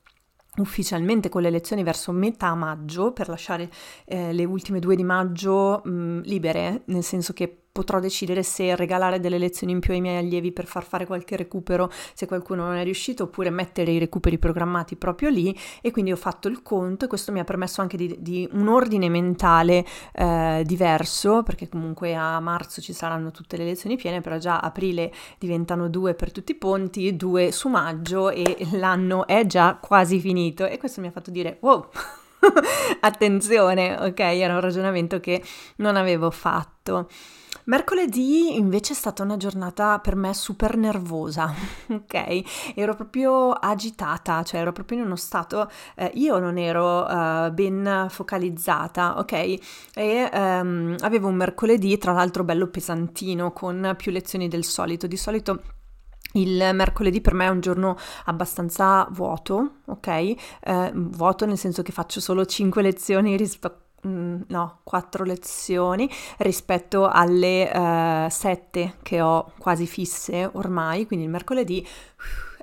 ufficialmente 0.57 1.29
con 1.29 1.41
le 1.41 1.50
lezioni 1.50 1.83
verso 1.83 2.12
metà 2.12 2.53
maggio 2.53 3.12
per 3.12 3.29
lasciare 3.29 3.69
eh, 4.05 4.33
le 4.33 4.45
ultime 4.45 4.79
due 4.79 4.95
di 4.95 5.03
maggio 5.03 5.81
mh, 5.83 6.21
libere, 6.21 6.81
nel 6.86 7.03
senso 7.03 7.33
che 7.33 7.68
potrò 7.71 7.99
decidere 7.99 8.43
se 8.43 8.75
regalare 8.75 9.19
delle 9.19 9.38
lezioni 9.38 9.73
in 9.73 9.79
più 9.79 9.93
ai 9.93 10.01
miei 10.01 10.17
allievi 10.17 10.51
per 10.51 10.65
far 10.65 10.83
fare 10.83 11.05
qualche 11.05 11.35
recupero 11.38 11.89
se 12.13 12.25
qualcuno 12.25 12.65
non 12.65 12.75
è 12.75 12.83
riuscito 12.83 13.23
oppure 13.23 13.49
mettere 13.49 13.91
i 13.91 13.99
recuperi 13.99 14.38
programmati 14.38 14.95
proprio 14.95 15.29
lì. 15.29 15.57
E 15.81 15.91
quindi 15.91 16.11
ho 16.11 16.15
fatto 16.15 16.47
il 16.47 16.61
conto 16.61 17.05
e 17.05 17.07
questo 17.07 17.31
mi 17.31 17.39
ha 17.39 17.43
permesso 17.43 17.81
anche 17.81 17.97
di, 17.97 18.15
di 18.19 18.47
un 18.51 18.67
ordine 18.67 19.09
mentale 19.09 19.85
eh, 20.13 20.63
diverso 20.65 21.43
perché 21.43 21.69
comunque 21.69 22.15
a 22.15 22.39
marzo 22.39 22.81
ci 22.81 22.93
saranno 22.93 23.31
tutte 23.31 23.57
le 23.57 23.65
lezioni 23.65 23.95
piene 23.95 24.21
però 24.21 24.38
già 24.38 24.59
aprile 24.59 25.11
diventano 25.38 25.88
due 25.88 26.13
per 26.13 26.31
tutti 26.31 26.51
i 26.51 26.55
ponti 26.55 27.15
due 27.15 27.51
su 27.51 27.69
maggio 27.69 28.29
e 28.29 28.57
l'anno 28.73 29.27
è 29.27 29.45
già 29.45 29.77
quasi 29.79 30.19
finito. 30.19 30.65
E 30.65 30.77
questo 30.77 31.01
mi 31.01 31.07
ha 31.07 31.11
fatto 31.11 31.31
dire 31.31 31.57
wow 31.61 31.88
attenzione 33.01 33.97
ok 33.99 34.19
era 34.19 34.53
un 34.53 34.61
ragionamento 34.61 35.19
che 35.19 35.43
non 35.77 35.95
avevo 35.95 36.31
fatto 36.31 37.07
Mercoledì 37.69 38.57
invece 38.57 38.93
è 38.93 38.95
stata 38.95 39.21
una 39.21 39.38
giornata 39.38 39.99
per 39.99 40.15
me 40.15 40.33
super 40.33 40.75
nervosa, 40.75 41.53
ok? 41.88 42.73
Ero 42.73 42.95
proprio 42.95 43.51
agitata, 43.51 44.41
cioè 44.41 44.61
ero 44.61 44.71
proprio 44.71 44.97
in 44.97 45.05
uno 45.05 45.15
stato, 45.15 45.69
eh, 45.95 46.09
io 46.15 46.39
non 46.39 46.57
ero 46.57 47.05
uh, 47.05 47.51
ben 47.51 48.07
focalizzata, 48.09 49.19
ok? 49.19 49.33
E 49.93 50.29
um, 50.33 50.95
avevo 51.01 51.27
un 51.27 51.35
mercoledì 51.35 51.99
tra 51.99 52.11
l'altro 52.11 52.43
bello 52.43 52.69
pesantino 52.69 53.53
con 53.53 53.93
più 53.95 54.11
lezioni 54.11 54.47
del 54.47 54.63
solito, 54.63 55.05
di 55.05 55.17
solito... 55.17 55.61
Il 56.33 56.69
mercoledì 56.73 57.21
per 57.21 57.33
me 57.33 57.45
è 57.45 57.49
un 57.49 57.59
giorno 57.59 57.97
abbastanza 58.25 59.07
vuoto, 59.11 59.77
ok? 59.85 60.07
Eh, 60.07 60.91
vuoto 60.93 61.45
nel 61.47 61.57
senso 61.57 61.81
che 61.81 61.91
faccio 61.91 62.19
solo 62.19 62.45
5 62.45 62.83
lezioni 62.83 63.35
rispetto 63.35 63.88
no, 64.01 64.79
quattro 64.84 65.24
lezioni 65.24 66.10
rispetto 66.38 67.08
alle 67.08 67.70
uh, 67.74 68.29
sette 68.29 68.96
che 69.01 69.22
ho 69.22 69.51
quasi 69.58 69.86
fisse 69.86 70.50
ormai, 70.53 71.06
quindi 71.06 71.25
il 71.25 71.32
mercoledì 71.32 71.86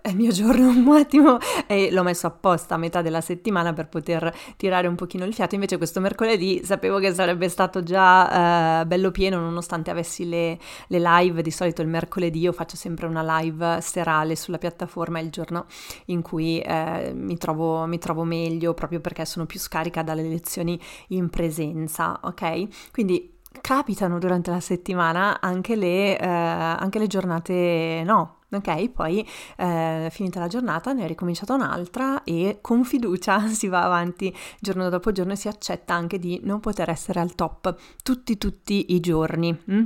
è 0.06 0.10
il 0.10 0.16
mio 0.16 0.30
giorno 0.30 0.68
un 0.70 0.96
attimo 0.96 1.38
e 1.66 1.90
l'ho 1.90 2.04
messo 2.04 2.28
apposta 2.28 2.76
a 2.76 2.78
metà 2.78 3.02
della 3.02 3.20
settimana 3.20 3.72
per 3.72 3.88
poter 3.88 4.32
tirare 4.56 4.86
un 4.86 4.94
pochino 4.94 5.25
il 5.25 5.34
fiato, 5.34 5.54
invece 5.54 5.76
questo 5.76 6.00
mercoledì 6.00 6.64
sapevo 6.64 6.98
che 6.98 7.12
sarebbe 7.12 7.48
stato 7.48 7.82
già 7.82 8.82
uh, 8.82 8.86
bello 8.86 9.10
pieno 9.10 9.40
nonostante 9.40 9.90
avessi 9.90 10.28
le, 10.28 10.58
le, 10.86 10.98
live, 11.00 11.42
di 11.42 11.50
solito 11.50 11.82
il 11.82 11.88
mercoledì 11.88 12.38
io 12.38 12.52
faccio 12.52 12.76
sempre 12.76 13.06
una 13.06 13.40
live 13.40 13.80
serale 13.80 14.36
sulla 14.36 14.58
piattaforma, 14.58 15.18
è 15.18 15.22
il 15.22 15.30
giorno 15.30 15.66
in 16.06 16.22
cui 16.22 16.62
uh, 16.64 17.14
mi, 17.14 17.36
trovo, 17.36 17.86
mi 17.86 17.98
trovo 17.98 18.22
meglio 18.22 18.75
proprio 18.75 19.00
perché 19.00 19.25
sono 19.25 19.44
più 19.46 19.58
scarica 19.58 20.02
dalle 20.02 20.22
lezioni 20.22 20.80
in 21.08 21.28
presenza, 21.30 22.20
ok? 22.22 22.92
Quindi 22.92 23.34
capitano 23.60 24.18
durante 24.18 24.50
la 24.50 24.60
settimana 24.60 25.40
anche 25.40 25.76
le, 25.76 26.18
eh, 26.18 26.26
anche 26.26 26.98
le 26.98 27.06
giornate 27.06 28.02
no, 28.04 28.36
Ok, 28.49 28.91
poi 28.91 29.26
eh, 29.57 30.09
finita 30.12 30.38
la 30.38 30.47
giornata 30.47 30.93
ne 30.93 31.05
è 31.05 31.07
ricominciata 31.09 31.55
un'altra 31.55 32.23
e 32.23 32.59
con 32.61 32.85
fiducia 32.85 33.47
si 33.50 33.67
va 33.67 33.83
avanti 33.83 34.35
giorno 34.61 34.88
dopo 34.88 35.11
giorno 35.11 35.33
e 35.33 35.37
si 35.37 35.49
accetta 35.49 35.95
anche 35.95 36.21
di 36.21 36.41
non 36.45 36.61
poter 36.61 36.88
essere 36.91 37.19
al 37.19 37.35
top 37.35 37.75
tutti 38.05 38.38
tutti 38.38 38.95
i 38.95 39.00
giorni. 39.00 39.59
Mm? 39.71 39.85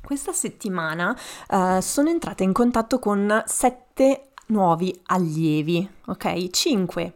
Questa 0.00 0.32
settimana 0.32 1.16
eh, 1.50 1.80
sono 1.82 2.08
entrata 2.08 2.44
in 2.44 2.52
contatto 2.52 3.00
con 3.00 3.42
sette 3.46 4.28
nuovi 4.46 4.96
allievi, 5.06 5.86
ok? 6.06 6.50
Cinque 6.50 7.14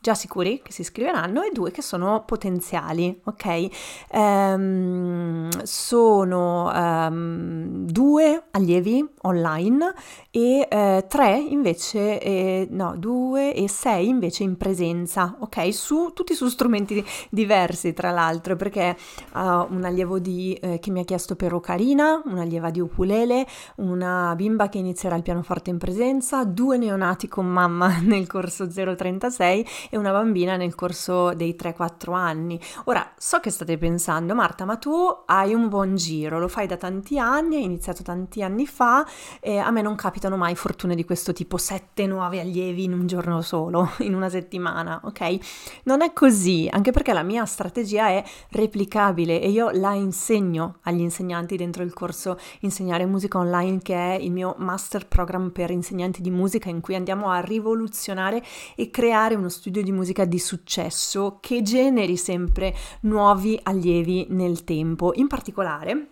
già 0.00 0.14
sicuri 0.14 0.60
che 0.62 0.72
si 0.72 0.82
iscriveranno 0.82 1.42
e 1.42 1.50
due 1.52 1.70
che 1.70 1.82
sono 1.82 2.22
potenziali, 2.24 3.20
ok? 3.24 3.68
Um, 4.12 5.48
sono 5.62 6.70
um, 6.72 7.84
due 7.86 8.44
allievi 8.52 9.06
online 9.22 9.92
e 10.30 10.68
uh, 10.70 11.06
tre 11.08 11.36
invece, 11.36 12.20
eh, 12.20 12.68
no, 12.70 12.94
due 12.96 13.54
e 13.54 13.68
sei 13.68 14.08
invece 14.08 14.44
in 14.44 14.56
presenza, 14.56 15.36
ok? 15.40 15.72
Su, 15.74 16.12
tutti 16.14 16.34
su 16.34 16.48
strumenti 16.48 17.04
diversi 17.30 17.92
tra 17.92 18.10
l'altro 18.10 18.56
perché 18.56 18.96
uh, 19.34 19.38
un 19.38 19.82
allievo 19.84 20.18
di, 20.18 20.54
eh, 20.54 20.78
che 20.78 20.90
mi 20.90 21.00
ha 21.00 21.04
chiesto 21.04 21.34
per 21.34 21.54
ocarina, 21.54 22.22
un'allieva 22.24 22.70
di 22.70 22.80
ukulele, 22.80 23.46
una 23.76 24.34
bimba 24.36 24.68
che 24.68 24.78
inizierà 24.78 25.16
il 25.16 25.22
pianoforte 25.22 25.70
in 25.70 25.78
presenza, 25.78 26.44
due 26.44 26.78
neonati 26.78 27.28
con 27.28 27.46
mamma 27.46 27.98
nel 28.02 28.26
corso 28.26 28.68
036 28.68 29.66
e 29.90 29.96
una 29.96 30.12
bambina 30.12 30.56
nel 30.56 30.74
corso 30.74 31.34
dei 31.34 31.56
3-4 31.58 32.14
anni. 32.14 32.60
Ora, 32.84 33.12
so 33.16 33.40
che 33.40 33.50
state 33.50 33.78
pensando, 33.78 34.34
Marta, 34.34 34.64
ma 34.64 34.76
tu 34.76 34.92
hai 35.26 35.54
un 35.54 35.68
buon 35.68 35.96
giro, 35.96 36.38
lo 36.38 36.48
fai 36.48 36.66
da 36.66 36.76
tanti 36.76 37.18
anni, 37.18 37.56
hai 37.56 37.64
iniziato 37.64 38.02
tanti 38.02 38.42
anni 38.42 38.66
fa 38.66 39.06
e 39.40 39.58
a 39.58 39.70
me 39.70 39.82
non 39.82 39.94
capitano 39.94 40.36
mai 40.36 40.54
fortune 40.56 40.94
di 40.94 41.04
questo 41.04 41.32
tipo, 41.32 41.56
sette 41.56 42.06
nuovi 42.06 42.38
allievi 42.38 42.84
in 42.84 42.92
un 42.92 43.06
giorno 43.06 43.40
solo, 43.42 43.90
in 44.00 44.14
una 44.14 44.28
settimana, 44.28 45.00
ok? 45.04 45.38
Non 45.84 46.02
è 46.02 46.12
così, 46.12 46.68
anche 46.70 46.90
perché 46.90 47.12
la 47.12 47.22
mia 47.22 47.44
strategia 47.44 48.08
è 48.08 48.24
replicabile 48.50 49.40
e 49.40 49.50
io 49.50 49.70
la 49.70 49.92
insegno 49.92 50.78
agli 50.82 51.00
insegnanti 51.00 51.56
dentro 51.56 51.82
il 51.82 51.92
corso 51.92 52.36
Insegnare 52.60 53.06
musica 53.06 53.38
online 53.38 53.78
che 53.80 53.94
è 53.94 54.18
il 54.18 54.32
mio 54.32 54.54
master 54.58 55.06
program 55.06 55.50
per 55.50 55.70
insegnanti 55.70 56.20
di 56.20 56.30
musica 56.30 56.68
in 56.68 56.80
cui 56.80 56.94
andiamo 56.94 57.30
a 57.30 57.40
rivoluzionare 57.40 58.42
e 58.74 58.90
creare 58.90 59.34
uno 59.34 59.48
studio 59.48 59.77
di 59.82 59.92
musica 59.92 60.24
di 60.24 60.38
successo 60.38 61.38
che 61.40 61.62
generi 61.62 62.16
sempre 62.16 62.74
nuovi 63.00 63.58
allievi 63.62 64.26
nel 64.30 64.64
tempo. 64.64 65.12
In 65.14 65.26
particolare 65.26 66.08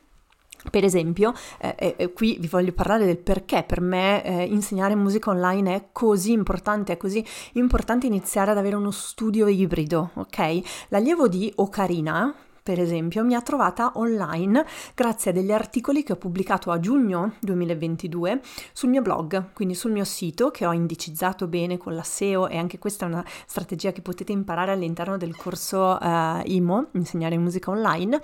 Per 0.71 0.83
esempio, 0.83 1.33
eh, 1.59 1.95
eh, 1.97 2.13
qui 2.13 2.39
vi 2.41 2.49
voglio 2.49 2.73
parlare 2.73 3.05
del 3.05 3.19
perché 3.19 3.63
per 3.63 3.81
me 3.81 4.25
eh, 4.25 4.45
insegnare 4.45 4.97
musica 4.97 5.31
online 5.31 5.75
è 5.75 5.85
così 5.93 6.33
importante, 6.33 6.95
è 6.95 6.97
così 6.97 7.25
importante 7.53 8.07
iniziare 8.07 8.51
ad 8.51 8.59
avere 8.59 8.75
uno 8.75 8.91
studio 8.91 9.47
ibrido, 9.47 10.11
ok? 10.15 10.89
L'allievo 10.89 11.29
di 11.29 11.53
Ocarina, 11.57 12.35
per 12.67 12.81
esempio, 12.81 13.23
mi 13.23 13.37
ha 13.37 13.41
trovata 13.43 13.93
online 13.95 14.67
grazie 14.93 15.31
a 15.31 15.33
degli 15.33 15.53
articoli 15.53 16.03
che 16.03 16.15
ho 16.15 16.17
pubblicato 16.17 16.73
a 16.73 16.81
giugno 16.81 17.35
2022 17.39 18.41
sul 18.73 18.89
mio 18.89 19.03
blog, 19.03 19.53
quindi 19.53 19.77
sul 19.77 19.93
mio 19.93 20.03
sito 20.03 20.51
che 20.51 20.67
ho 20.67 20.73
indicizzato 20.73 21.47
bene 21.47 21.77
con 21.77 21.95
la 21.95 22.03
SEO 22.03 22.49
e 22.49 22.57
anche 22.57 22.81
questa 22.81 23.07
è 23.07 23.09
una 23.09 23.25
strategia 23.47 23.93
che 23.93 24.03
potete 24.03 24.33
imparare 24.33 24.73
all'interno 24.73 25.17
del 25.17 25.37
corso 25.37 25.97
uh, 26.01 26.41
IMO, 26.45 26.89
insegnare 26.95 27.39
musica 27.39 27.71
online. 27.71 28.21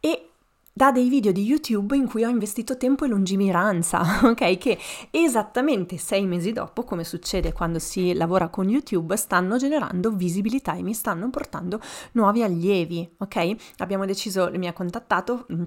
E 0.00 0.30
da 0.76 0.90
dei 0.90 1.08
video 1.08 1.30
di 1.30 1.44
YouTube 1.44 1.96
in 1.96 2.08
cui 2.08 2.24
ho 2.24 2.28
investito 2.28 2.76
tempo 2.76 3.04
e 3.04 3.08
lungimiranza, 3.08 4.00
ok? 4.26 4.58
Che 4.58 4.78
esattamente 5.12 5.98
sei 5.98 6.26
mesi 6.26 6.50
dopo, 6.50 6.82
come 6.82 7.04
succede 7.04 7.52
quando 7.52 7.78
si 7.78 8.12
lavora 8.12 8.48
con 8.48 8.68
YouTube, 8.68 9.16
stanno 9.16 9.56
generando 9.56 10.10
visibilità 10.10 10.74
e 10.74 10.82
mi 10.82 10.92
stanno 10.92 11.30
portando 11.30 11.80
nuovi 12.12 12.42
allievi, 12.42 13.08
ok? 13.18 13.54
Abbiamo 13.76 14.04
deciso, 14.04 14.50
mi 14.56 14.66
ha 14.66 14.72
contattato 14.72 15.46
mm, 15.52 15.62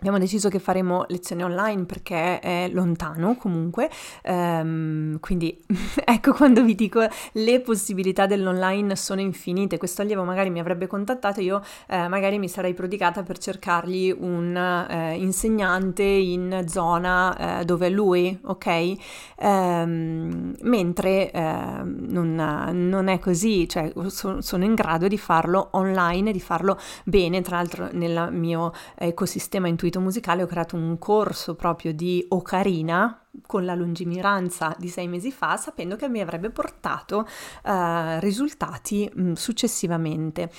Abbiamo 0.00 0.18
deciso 0.18 0.48
che 0.48 0.60
faremo 0.60 1.04
lezioni 1.08 1.44
online 1.44 1.84
perché 1.84 2.40
è 2.40 2.70
lontano 2.72 3.36
comunque, 3.36 3.90
um, 4.24 5.20
quindi 5.20 5.62
ecco 6.02 6.32
quando 6.32 6.64
vi 6.64 6.74
dico 6.74 7.06
le 7.32 7.60
possibilità 7.60 8.24
dell'online 8.24 8.96
sono 8.96 9.20
infinite. 9.20 9.76
Questo 9.76 10.00
allievo 10.00 10.24
magari 10.24 10.48
mi 10.48 10.58
avrebbe 10.58 10.86
contattato, 10.86 11.42
io 11.42 11.60
eh, 11.86 12.08
magari 12.08 12.38
mi 12.38 12.48
sarei 12.48 12.72
prodigata 12.72 13.22
per 13.22 13.36
cercargli 13.36 14.10
un 14.18 14.56
eh, 14.56 15.16
insegnante 15.16 16.02
in 16.02 16.64
zona 16.66 17.58
eh, 17.60 17.64
dove 17.66 17.88
è 17.88 17.90
lui, 17.90 18.38
ok? 18.42 18.92
Um, 19.36 20.54
mentre 20.62 21.30
non, 21.32 22.34
non, 22.34 23.08
è 23.08 23.18
così, 23.18 23.68
cioè 23.68 23.92
so, 24.06 24.40
sono 24.40 24.64
in 24.64 24.74
grado 24.74 25.08
di 25.08 25.18
farlo 25.18 25.68
online 25.72 26.32
di 26.32 26.40
farlo 26.40 26.78
bene, 27.04 27.42
tra 27.42 27.56
l'altro 27.56 27.88
nel 27.92 28.28
mio 28.32 28.72
ecosistema 28.96 29.68
intuitivo 29.68 29.88
ambito 29.90 30.00
musicale 30.00 30.44
ho 30.44 30.46
creato 30.46 30.76
un 30.76 30.98
corso 30.98 31.54
proprio 31.56 31.92
di 31.92 32.24
ocarina 32.28 33.26
con 33.46 33.64
la 33.64 33.74
lungimiranza 33.74 34.74
di 34.78 34.88
sei 34.88 35.08
mesi 35.08 35.32
fa, 35.32 35.56
sapendo 35.56 35.96
che 35.96 36.08
mi 36.08 36.20
avrebbe 36.20 36.50
portato 36.50 37.26
uh, 37.64 38.18
risultati 38.20 39.10
mh, 39.12 39.32
successivamente. 39.32 40.50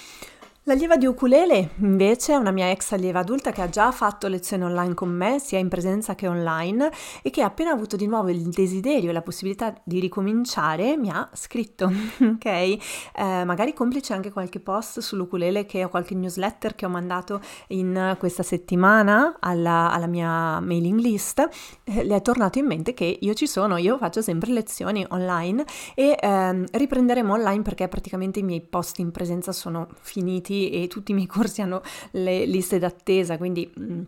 L'allieva 0.65 0.95
di 0.95 1.07
ukulele 1.07 1.71
invece 1.77 2.33
è 2.33 2.35
una 2.35 2.51
mia 2.51 2.69
ex 2.69 2.91
allieva 2.91 3.21
adulta 3.21 3.51
che 3.51 3.63
ha 3.63 3.69
già 3.69 3.91
fatto 3.91 4.27
lezioni 4.27 4.63
online 4.63 4.93
con 4.93 5.09
me, 5.09 5.39
sia 5.39 5.57
in 5.57 5.69
presenza 5.69 6.13
che 6.13 6.27
online, 6.27 6.91
e 7.23 7.31
che 7.31 7.41
appena 7.41 7.71
avuto 7.71 7.95
di 7.95 8.05
nuovo 8.05 8.29
il 8.29 8.47
desiderio 8.47 9.09
e 9.09 9.13
la 9.13 9.23
possibilità 9.23 9.73
di 9.83 9.99
ricominciare 9.99 10.97
mi 10.97 11.09
ha 11.09 11.27
scritto, 11.33 11.85
ok? 12.35 12.45
Eh, 12.45 12.77
magari 13.15 13.73
complice 13.73 14.13
anche 14.13 14.31
qualche 14.31 14.59
post 14.59 14.99
sull'ukulele 14.99 15.65
che 15.65 15.83
ho 15.83 15.89
qualche 15.89 16.13
newsletter 16.13 16.75
che 16.75 16.85
ho 16.85 16.89
mandato 16.89 17.41
in 17.69 18.15
questa 18.19 18.43
settimana 18.43 19.37
alla, 19.39 19.91
alla 19.91 20.05
mia 20.05 20.59
mailing 20.59 20.99
list, 20.99 21.39
eh, 21.85 22.03
le 22.03 22.17
è 22.17 22.21
tornato 22.21 22.59
in 22.59 22.67
mente 22.67 22.93
che 22.93 23.17
io 23.19 23.33
ci 23.33 23.47
sono, 23.47 23.77
io 23.77 23.97
faccio 23.97 24.21
sempre 24.21 24.51
lezioni 24.51 25.03
online 25.09 25.65
e 25.95 26.15
eh, 26.21 26.65
riprenderemo 26.71 27.33
online 27.33 27.63
perché 27.63 27.87
praticamente 27.87 28.37
i 28.37 28.43
miei 28.43 28.61
post 28.61 28.99
in 28.99 29.09
presenza 29.09 29.51
sono 29.51 29.87
finiti 30.01 30.50
e 30.51 30.87
tutti 30.87 31.11
i 31.11 31.15
miei 31.15 31.27
corsi 31.27 31.61
hanno 31.61 31.81
le 32.11 32.45
liste 32.45 32.79
d'attesa, 32.79 33.37
quindi 33.37 33.71
mm, 33.79 34.01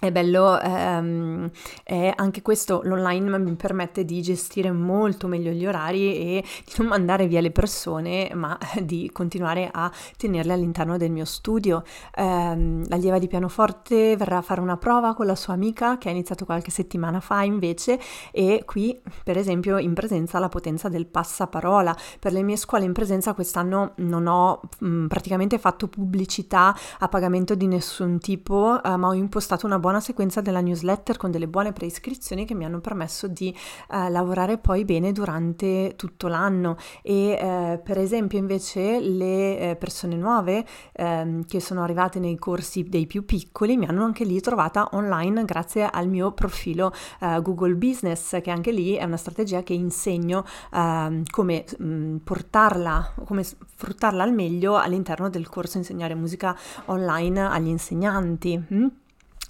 è 0.00 0.12
bello, 0.12 0.60
ehm, 0.60 1.50
è 1.82 2.12
anche 2.14 2.42
questo 2.42 2.82
l'online 2.84 3.38
mi 3.38 3.54
permette 3.54 4.04
di 4.04 4.20
gestire 4.22 4.70
molto 4.70 5.28
meglio 5.28 5.50
gli 5.50 5.66
orari 5.66 6.14
e 6.16 6.44
di 6.64 6.72
non 6.78 6.88
mandare 6.88 7.26
via 7.26 7.40
le 7.40 7.50
persone, 7.50 8.30
ma 8.34 8.58
di 8.82 9.10
continuare 9.12 9.70
a 9.72 9.90
tenerle 10.16 10.52
all'interno 10.52 10.96
del 10.96 11.10
mio 11.10 11.24
studio. 11.24 11.82
Eh, 12.14 12.22
l'allieva 12.22 13.18
di 13.18 13.28
pianoforte 13.28 14.16
verrà 14.16 14.38
a 14.38 14.42
fare 14.42 14.60
una 14.60 14.76
prova 14.76 15.14
con 15.14 15.26
la 15.26 15.34
sua 15.34 15.54
amica 15.54 15.98
che 15.98 16.08
ha 16.08 16.12
iniziato 16.12 16.44
qualche 16.44 16.70
settimana 16.70 17.20
fa 17.20 17.42
invece 17.42 17.98
e 18.30 18.62
qui 18.66 19.00
per 19.22 19.36
esempio 19.36 19.78
in 19.78 19.94
presenza 19.94 20.38
la 20.38 20.48
potenza 20.48 20.88
del 20.88 21.06
passaparola. 21.06 21.96
Per 22.18 22.32
le 22.32 22.42
mie 22.42 22.56
scuole 22.56 22.84
in 22.84 22.92
presenza 22.92 23.34
quest'anno 23.34 23.92
non 23.96 24.26
ho 24.26 24.60
mh, 24.78 25.06
praticamente 25.06 25.58
fatto 25.58 25.88
pubblicità 25.88 26.74
a 26.98 27.08
pagamento 27.08 27.54
di 27.54 27.66
nessun 27.66 28.18
tipo, 28.18 28.82
eh, 28.82 28.96
ma 28.96 29.08
ho 29.08 29.14
impostato 29.14 29.66
una 29.66 29.73
buona 29.74 29.94
buona 29.94 30.00
sequenza 30.00 30.40
della 30.40 30.60
newsletter 30.60 31.16
con 31.16 31.30
delle 31.30 31.48
buone 31.48 31.72
preiscrizioni 31.72 32.44
che 32.44 32.54
mi 32.54 32.64
hanno 32.64 32.80
permesso 32.80 33.28
di 33.28 33.54
eh, 33.90 34.08
lavorare 34.10 34.58
poi 34.58 34.84
bene 34.84 35.12
durante 35.12 35.94
tutto 35.96 36.28
l'anno 36.28 36.76
e 37.02 37.30
eh, 37.30 37.80
per 37.82 37.98
esempio 37.98 38.38
invece 38.38 39.00
le 39.00 39.58
eh, 39.58 39.76
persone 39.76 40.16
nuove 40.16 40.64
ehm, 40.92 41.44
che 41.44 41.60
sono 41.60 41.82
arrivate 41.82 42.18
nei 42.18 42.36
corsi 42.36 42.84
dei 42.84 43.06
più 43.06 43.24
piccoli 43.24 43.76
mi 43.76 43.86
hanno 43.86 44.04
anche 44.04 44.24
lì 44.24 44.40
trovata 44.40 44.88
online 44.92 45.44
grazie 45.44 45.88
al 45.88 46.08
mio 46.08 46.32
profilo 46.32 46.92
eh, 47.20 47.40
Google 47.40 47.74
Business 47.74 48.40
che 48.40 48.50
anche 48.50 48.70
lì 48.72 48.94
è 48.94 49.04
una 49.04 49.16
strategia 49.16 49.62
che 49.62 49.74
insegno 49.74 50.44
ehm, 50.72 51.22
come 51.30 51.64
mh, 51.78 51.84
mm, 51.84 52.16
portarla 52.16 53.14
come 53.24 53.42
sfruttarla 53.42 54.22
al 54.22 54.32
meglio 54.32 54.76
all'interno 54.76 55.28
del 55.28 55.48
corso 55.48 55.78
insegnare 55.78 56.14
musica 56.14 56.56
online 56.86 57.46
agli 57.46 57.68
insegnanti. 57.68 58.62
Mm? 58.72 58.86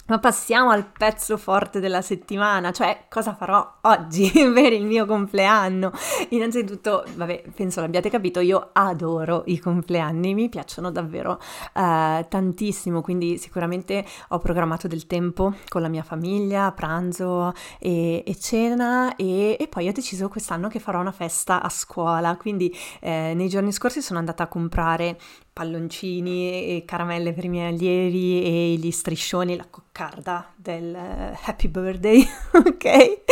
Ma 0.07 0.19
passiamo 0.19 0.69
al 0.69 0.85
pezzo 0.85 1.35
forte 1.35 1.79
della 1.79 2.03
settimana, 2.03 2.71
cioè 2.71 3.07
cosa 3.09 3.33
farò 3.33 3.77
oggi 3.81 4.29
per 4.53 4.71
il 4.71 4.85
mio 4.85 5.07
compleanno. 5.07 5.91
Innanzitutto, 6.29 7.03
vabbè, 7.15 7.45
penso 7.55 7.81
l'abbiate 7.81 8.11
capito, 8.11 8.39
io 8.39 8.69
adoro 8.73 9.41
i 9.47 9.57
compleanni, 9.57 10.35
mi 10.35 10.47
piacciono 10.47 10.91
davvero 10.91 11.39
uh, 11.73 12.23
tantissimo, 12.29 13.01
quindi 13.01 13.39
sicuramente 13.39 14.05
ho 14.27 14.37
programmato 14.37 14.87
del 14.87 15.07
tempo 15.07 15.55
con 15.69 15.81
la 15.81 15.87
mia 15.87 16.03
famiglia, 16.03 16.71
pranzo 16.71 17.53
e, 17.79 18.21
e 18.23 18.35
cena 18.37 19.15
e, 19.15 19.57
e, 19.59 19.67
poi 19.67 19.87
ho 19.87 19.91
deciso 19.91 20.29
quest'anno 20.29 20.67
che 20.67 20.77
farò 20.79 20.99
una 20.99 21.11
festa 21.11 21.63
a 21.63 21.69
scuola, 21.69 22.37
quindi 22.37 22.71
eh, 23.01 23.33
nei 23.33 23.49
giorni 23.49 23.71
scorsi 23.71 24.03
sono 24.03 24.19
andata 24.19 24.43
a 24.43 24.47
comprare 24.47 25.17
palloncini 25.55 26.49
e 26.49 26.83
caramelle 26.85 27.31
per 27.31 27.45
i 27.45 27.49
miei 27.49 27.71
allievi 27.71 28.43
e 28.43 28.75
gli 28.77 28.91
striscioni, 28.91 29.55
la 29.55 29.65
coccarda 29.95 30.51
del 30.57 30.93
uh, 30.93 31.37
happy 31.45 31.69
birthday, 31.69 32.27
ok? 32.51 33.23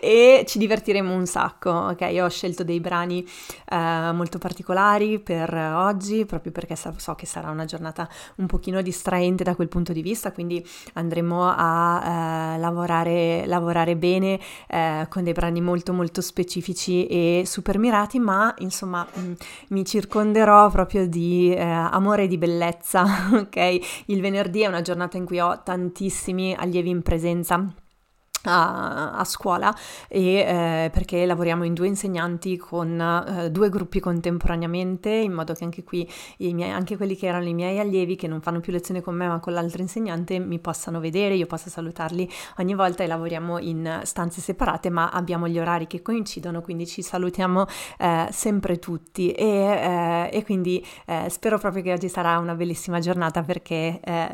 E 0.00 0.44
ci 0.46 0.58
divertiremo 0.58 1.12
un 1.12 1.26
sacco, 1.26 1.70
ok? 1.70 2.00
Io 2.12 2.24
ho 2.24 2.28
scelto 2.28 2.62
dei 2.62 2.78
brani 2.78 3.26
uh, 3.70 4.14
molto 4.14 4.38
particolari 4.38 5.18
per 5.18 5.52
oggi, 5.52 6.24
proprio 6.24 6.52
perché 6.52 6.76
so, 6.76 7.14
che 7.16 7.26
sarà 7.26 7.50
una 7.50 7.64
giornata 7.64 8.08
un 8.36 8.46
pochino 8.46 8.82
distraente 8.82 9.42
da 9.42 9.56
quel 9.56 9.66
punto 9.66 9.92
di 9.92 10.00
vista, 10.00 10.30
quindi 10.30 10.64
andremo 10.92 11.48
a 11.48 12.54
uh, 12.54 12.60
lavorare, 12.60 13.44
lavorare, 13.46 13.96
bene 13.96 14.38
con 15.08 15.24
dei 15.24 15.32
brani 15.32 15.60
molto 15.60 15.92
molto 15.92 16.20
specifici 16.20 17.06
e 17.06 17.42
super 17.46 17.78
mirati, 17.78 18.18
ma 18.18 18.54
insomma 18.58 19.06
mm, 19.18 19.32
mi 19.68 19.84
circonderò 19.84 20.70
proprio 20.70 21.06
di 21.08 21.54
amore 21.56 22.24
e 22.24 22.28
di 22.28 22.38
bellezza, 22.38 23.04
ok? 23.34 24.04
Il 24.06 24.20
venerdì 24.20 24.60
è 24.60 24.66
una 24.66 24.82
giornata 24.82 25.16
in 25.16 25.24
cui 25.24 25.40
ho 25.40 25.62
tantissimi 25.62 26.11
allievi 26.54 26.90
in 26.90 27.02
presenza 27.02 27.74
a, 28.44 29.12
a, 29.12 29.24
scuola 29.24 29.74
e 30.08 30.36
eh, 30.36 30.90
perché 30.92 31.24
lavoriamo 31.26 31.64
in 31.64 31.74
due 31.74 31.86
insegnanti 31.86 32.56
con 32.56 33.00
eh, 33.00 33.50
due 33.50 33.68
gruppi 33.68 34.00
contemporaneamente 34.00 35.10
in 35.10 35.32
modo 35.32 35.52
che 35.52 35.64
anche 35.64 35.84
qui 35.84 36.08
miei, 36.38 36.70
anche 36.70 36.96
quelli 36.96 37.16
che 37.16 37.26
erano 37.26 37.46
i 37.46 37.54
miei 37.54 37.78
allievi 37.78 38.16
che 38.16 38.26
non 38.26 38.40
fanno 38.40 38.60
più 38.60 38.72
lezione 38.72 39.00
con 39.00 39.14
me 39.14 39.28
ma 39.28 39.38
con 39.38 39.52
l'altro 39.52 39.82
insegnante 39.82 40.38
mi 40.38 40.58
possano 40.58 41.00
vedere, 41.00 41.34
io 41.34 41.46
possa 41.46 41.70
salutarli. 41.70 42.28
Ogni 42.58 42.74
volta 42.74 43.04
e 43.04 43.06
lavoriamo 43.06 43.58
in 43.58 44.00
stanze 44.04 44.40
separate 44.40 44.90
ma 44.90 45.10
abbiamo 45.10 45.48
gli 45.48 45.58
orari 45.58 45.86
che 45.86 46.02
coincidono 46.02 46.60
quindi 46.62 46.86
ci 46.86 47.02
salutiamo 47.02 47.66
eh, 47.98 48.28
sempre 48.30 48.78
tutti. 48.78 49.30
E, 49.32 49.46
eh, 49.46 50.30
e 50.32 50.44
quindi 50.44 50.84
eh, 51.06 51.28
spero 51.28 51.58
proprio 51.58 51.82
che 51.82 51.92
oggi 51.92 52.08
sarà 52.08 52.38
una 52.38 52.54
bellissima 52.54 52.98
giornata 52.98 53.42
perché, 53.42 54.00
eh, 54.02 54.28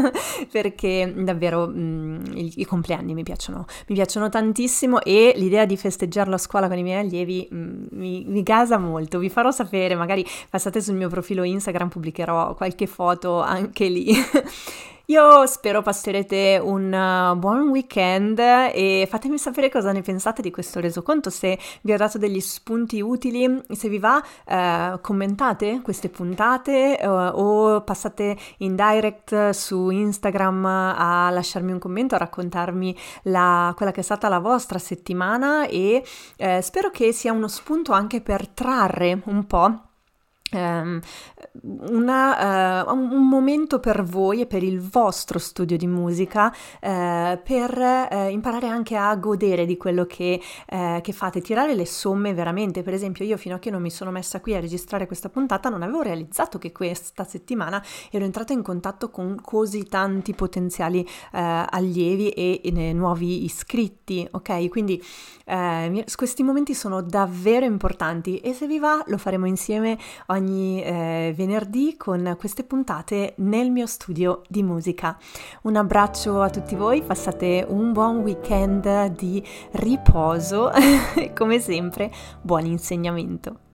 perché 0.50 1.12
davvero 1.16 1.66
mh, 1.66 1.78
mm, 1.80 2.24
i, 2.34 2.52
i 2.56 2.64
compleanni 2.64 3.14
mi 3.14 3.22
piacciono 3.22 3.49
piacciono, 3.50 3.66
mi 3.88 3.94
piacciono 3.94 4.28
tantissimo 4.28 5.02
e 5.02 5.32
l'idea 5.36 5.66
di 5.66 5.76
festeggiarlo 5.76 6.34
a 6.34 6.38
scuola 6.38 6.68
con 6.68 6.78
i 6.78 6.82
miei 6.82 7.00
allievi 7.00 7.48
mh, 7.50 7.56
mm, 7.56 7.86
mi, 7.90 8.24
mi 8.26 8.42
gasa 8.42 8.78
molto. 8.78 9.18
Vi 9.18 9.28
farò 9.28 9.50
sapere, 9.50 9.94
magari 9.94 10.24
passate 10.48 10.80
sul 10.80 10.94
mio 10.94 11.08
profilo 11.08 11.42
Instagram, 11.42 11.88
pubblicherò 11.88 12.54
qualche 12.54 12.86
foto 12.86 13.40
anche 13.40 13.88
lì. 13.88 14.14
Io 15.10 15.44
spero 15.46 15.82
passerete 15.82 16.60
un 16.62 16.84
uh, 16.92 17.36
buon 17.36 17.68
weekend 17.70 18.38
e 18.38 19.08
fatemi 19.10 19.38
sapere 19.38 19.68
cosa 19.68 19.90
ne 19.90 20.02
pensate 20.02 20.40
di 20.40 20.52
questo 20.52 20.78
resoconto, 20.78 21.30
se 21.30 21.58
vi 21.80 21.92
ha 21.92 21.96
dato 21.96 22.16
degli 22.16 22.38
spunti 22.38 23.00
utili, 23.00 23.60
se 23.72 23.88
vi 23.88 23.98
va 23.98 24.22
uh, 24.22 25.00
commentate 25.00 25.80
queste 25.82 26.10
puntate 26.10 26.96
uh, 27.02 27.08
o 27.08 27.80
passate 27.80 28.36
in 28.58 28.76
direct 28.76 29.50
su 29.50 29.90
Instagram 29.90 30.64
a 30.64 31.28
lasciarmi 31.30 31.72
un 31.72 31.80
commento, 31.80 32.14
a 32.14 32.18
raccontarmi 32.18 32.96
la, 33.24 33.72
quella 33.76 33.90
che 33.90 34.02
è 34.02 34.04
stata 34.04 34.28
la 34.28 34.38
vostra 34.38 34.78
settimana 34.78 35.66
e 35.66 36.04
eh, 36.36 36.62
spero 36.62 36.90
che 36.90 37.10
sia 37.10 37.32
uno 37.32 37.48
spunto 37.48 37.90
anche 37.90 38.20
per 38.20 38.46
trarre 38.46 39.22
un 39.24 39.44
po' 39.44 39.89
una, 40.52 41.00
uh, 42.84 42.92
un 42.92 43.28
momento 43.28 43.78
per 43.78 44.02
voi 44.02 44.40
e 44.40 44.46
per 44.46 44.62
il 44.62 44.80
vostro 44.80 45.38
studio 45.38 45.76
di 45.76 45.86
musica 45.86 46.46
uh, 46.46 47.38
per 47.42 47.78
uh, 47.78 48.30
imparare 48.30 48.66
anche 48.66 48.96
a 48.96 49.14
godere 49.16 49.66
di 49.66 49.76
quello 49.76 50.06
che, 50.06 50.40
che, 50.66 51.12
fate, 51.12 51.40
tirare 51.40 51.74
le 51.74 51.86
somme 51.86 52.34
veramente. 52.34 52.82
Per 52.82 52.94
esempio, 52.94 53.24
io 53.24 53.36
fino 53.36 53.56
a 53.56 53.58
che 53.58 53.70
non 53.70 53.82
mi 53.82 53.90
sono 53.90 54.10
messa 54.10 54.40
qui 54.40 54.54
a 54.54 54.60
registrare 54.60 55.06
questa 55.06 55.28
puntata 55.28 55.68
non 55.68 55.82
avevo 55.82 56.02
realizzato 56.02 56.58
che 56.58 56.72
questa 56.72 57.24
settimana 57.24 57.82
ero 58.10 58.24
entrata 58.24 58.52
in 58.52 58.62
contatto 58.62 59.10
con 59.10 59.40
così 59.40 59.84
tanti 59.84 60.34
potenziali 60.34 61.06
allievi 61.30 62.30
e, 62.30 62.60
e, 62.62 62.92
nuovi 62.92 63.44
iscritti, 63.44 64.26
ok? 64.30 64.68
Quindi 64.68 65.02
questi 66.14 66.42
momenti 66.42 66.74
sono 66.74 67.02
davvero 67.02 67.64
importanti 67.64 68.38
e 68.38 68.52
se 68.52 68.66
vi 68.66 68.78
va 68.78 69.02
lo 69.06 69.18
faremo 69.18 69.46
insieme 69.46 69.98
ogni 70.26 70.39
ogni 70.40 70.82
eh, 70.82 71.32
venerdì 71.36 71.96
con 71.96 72.34
queste 72.38 72.64
puntate 72.64 73.34
nel 73.38 73.70
mio 73.70 73.86
studio 73.86 74.42
di 74.48 74.62
musica. 74.62 75.18
Un 75.62 75.76
abbraccio 75.76 76.40
a 76.40 76.50
tutti 76.50 76.74
voi, 76.74 77.02
passate 77.02 77.64
un 77.68 77.92
buon 77.92 78.18
weekend 78.18 79.06
di 79.16 79.42
riposo 79.72 80.72
e 80.72 81.32
come 81.34 81.60
sempre 81.60 82.10
buon 82.42 82.64
insegnamento. 82.64 83.69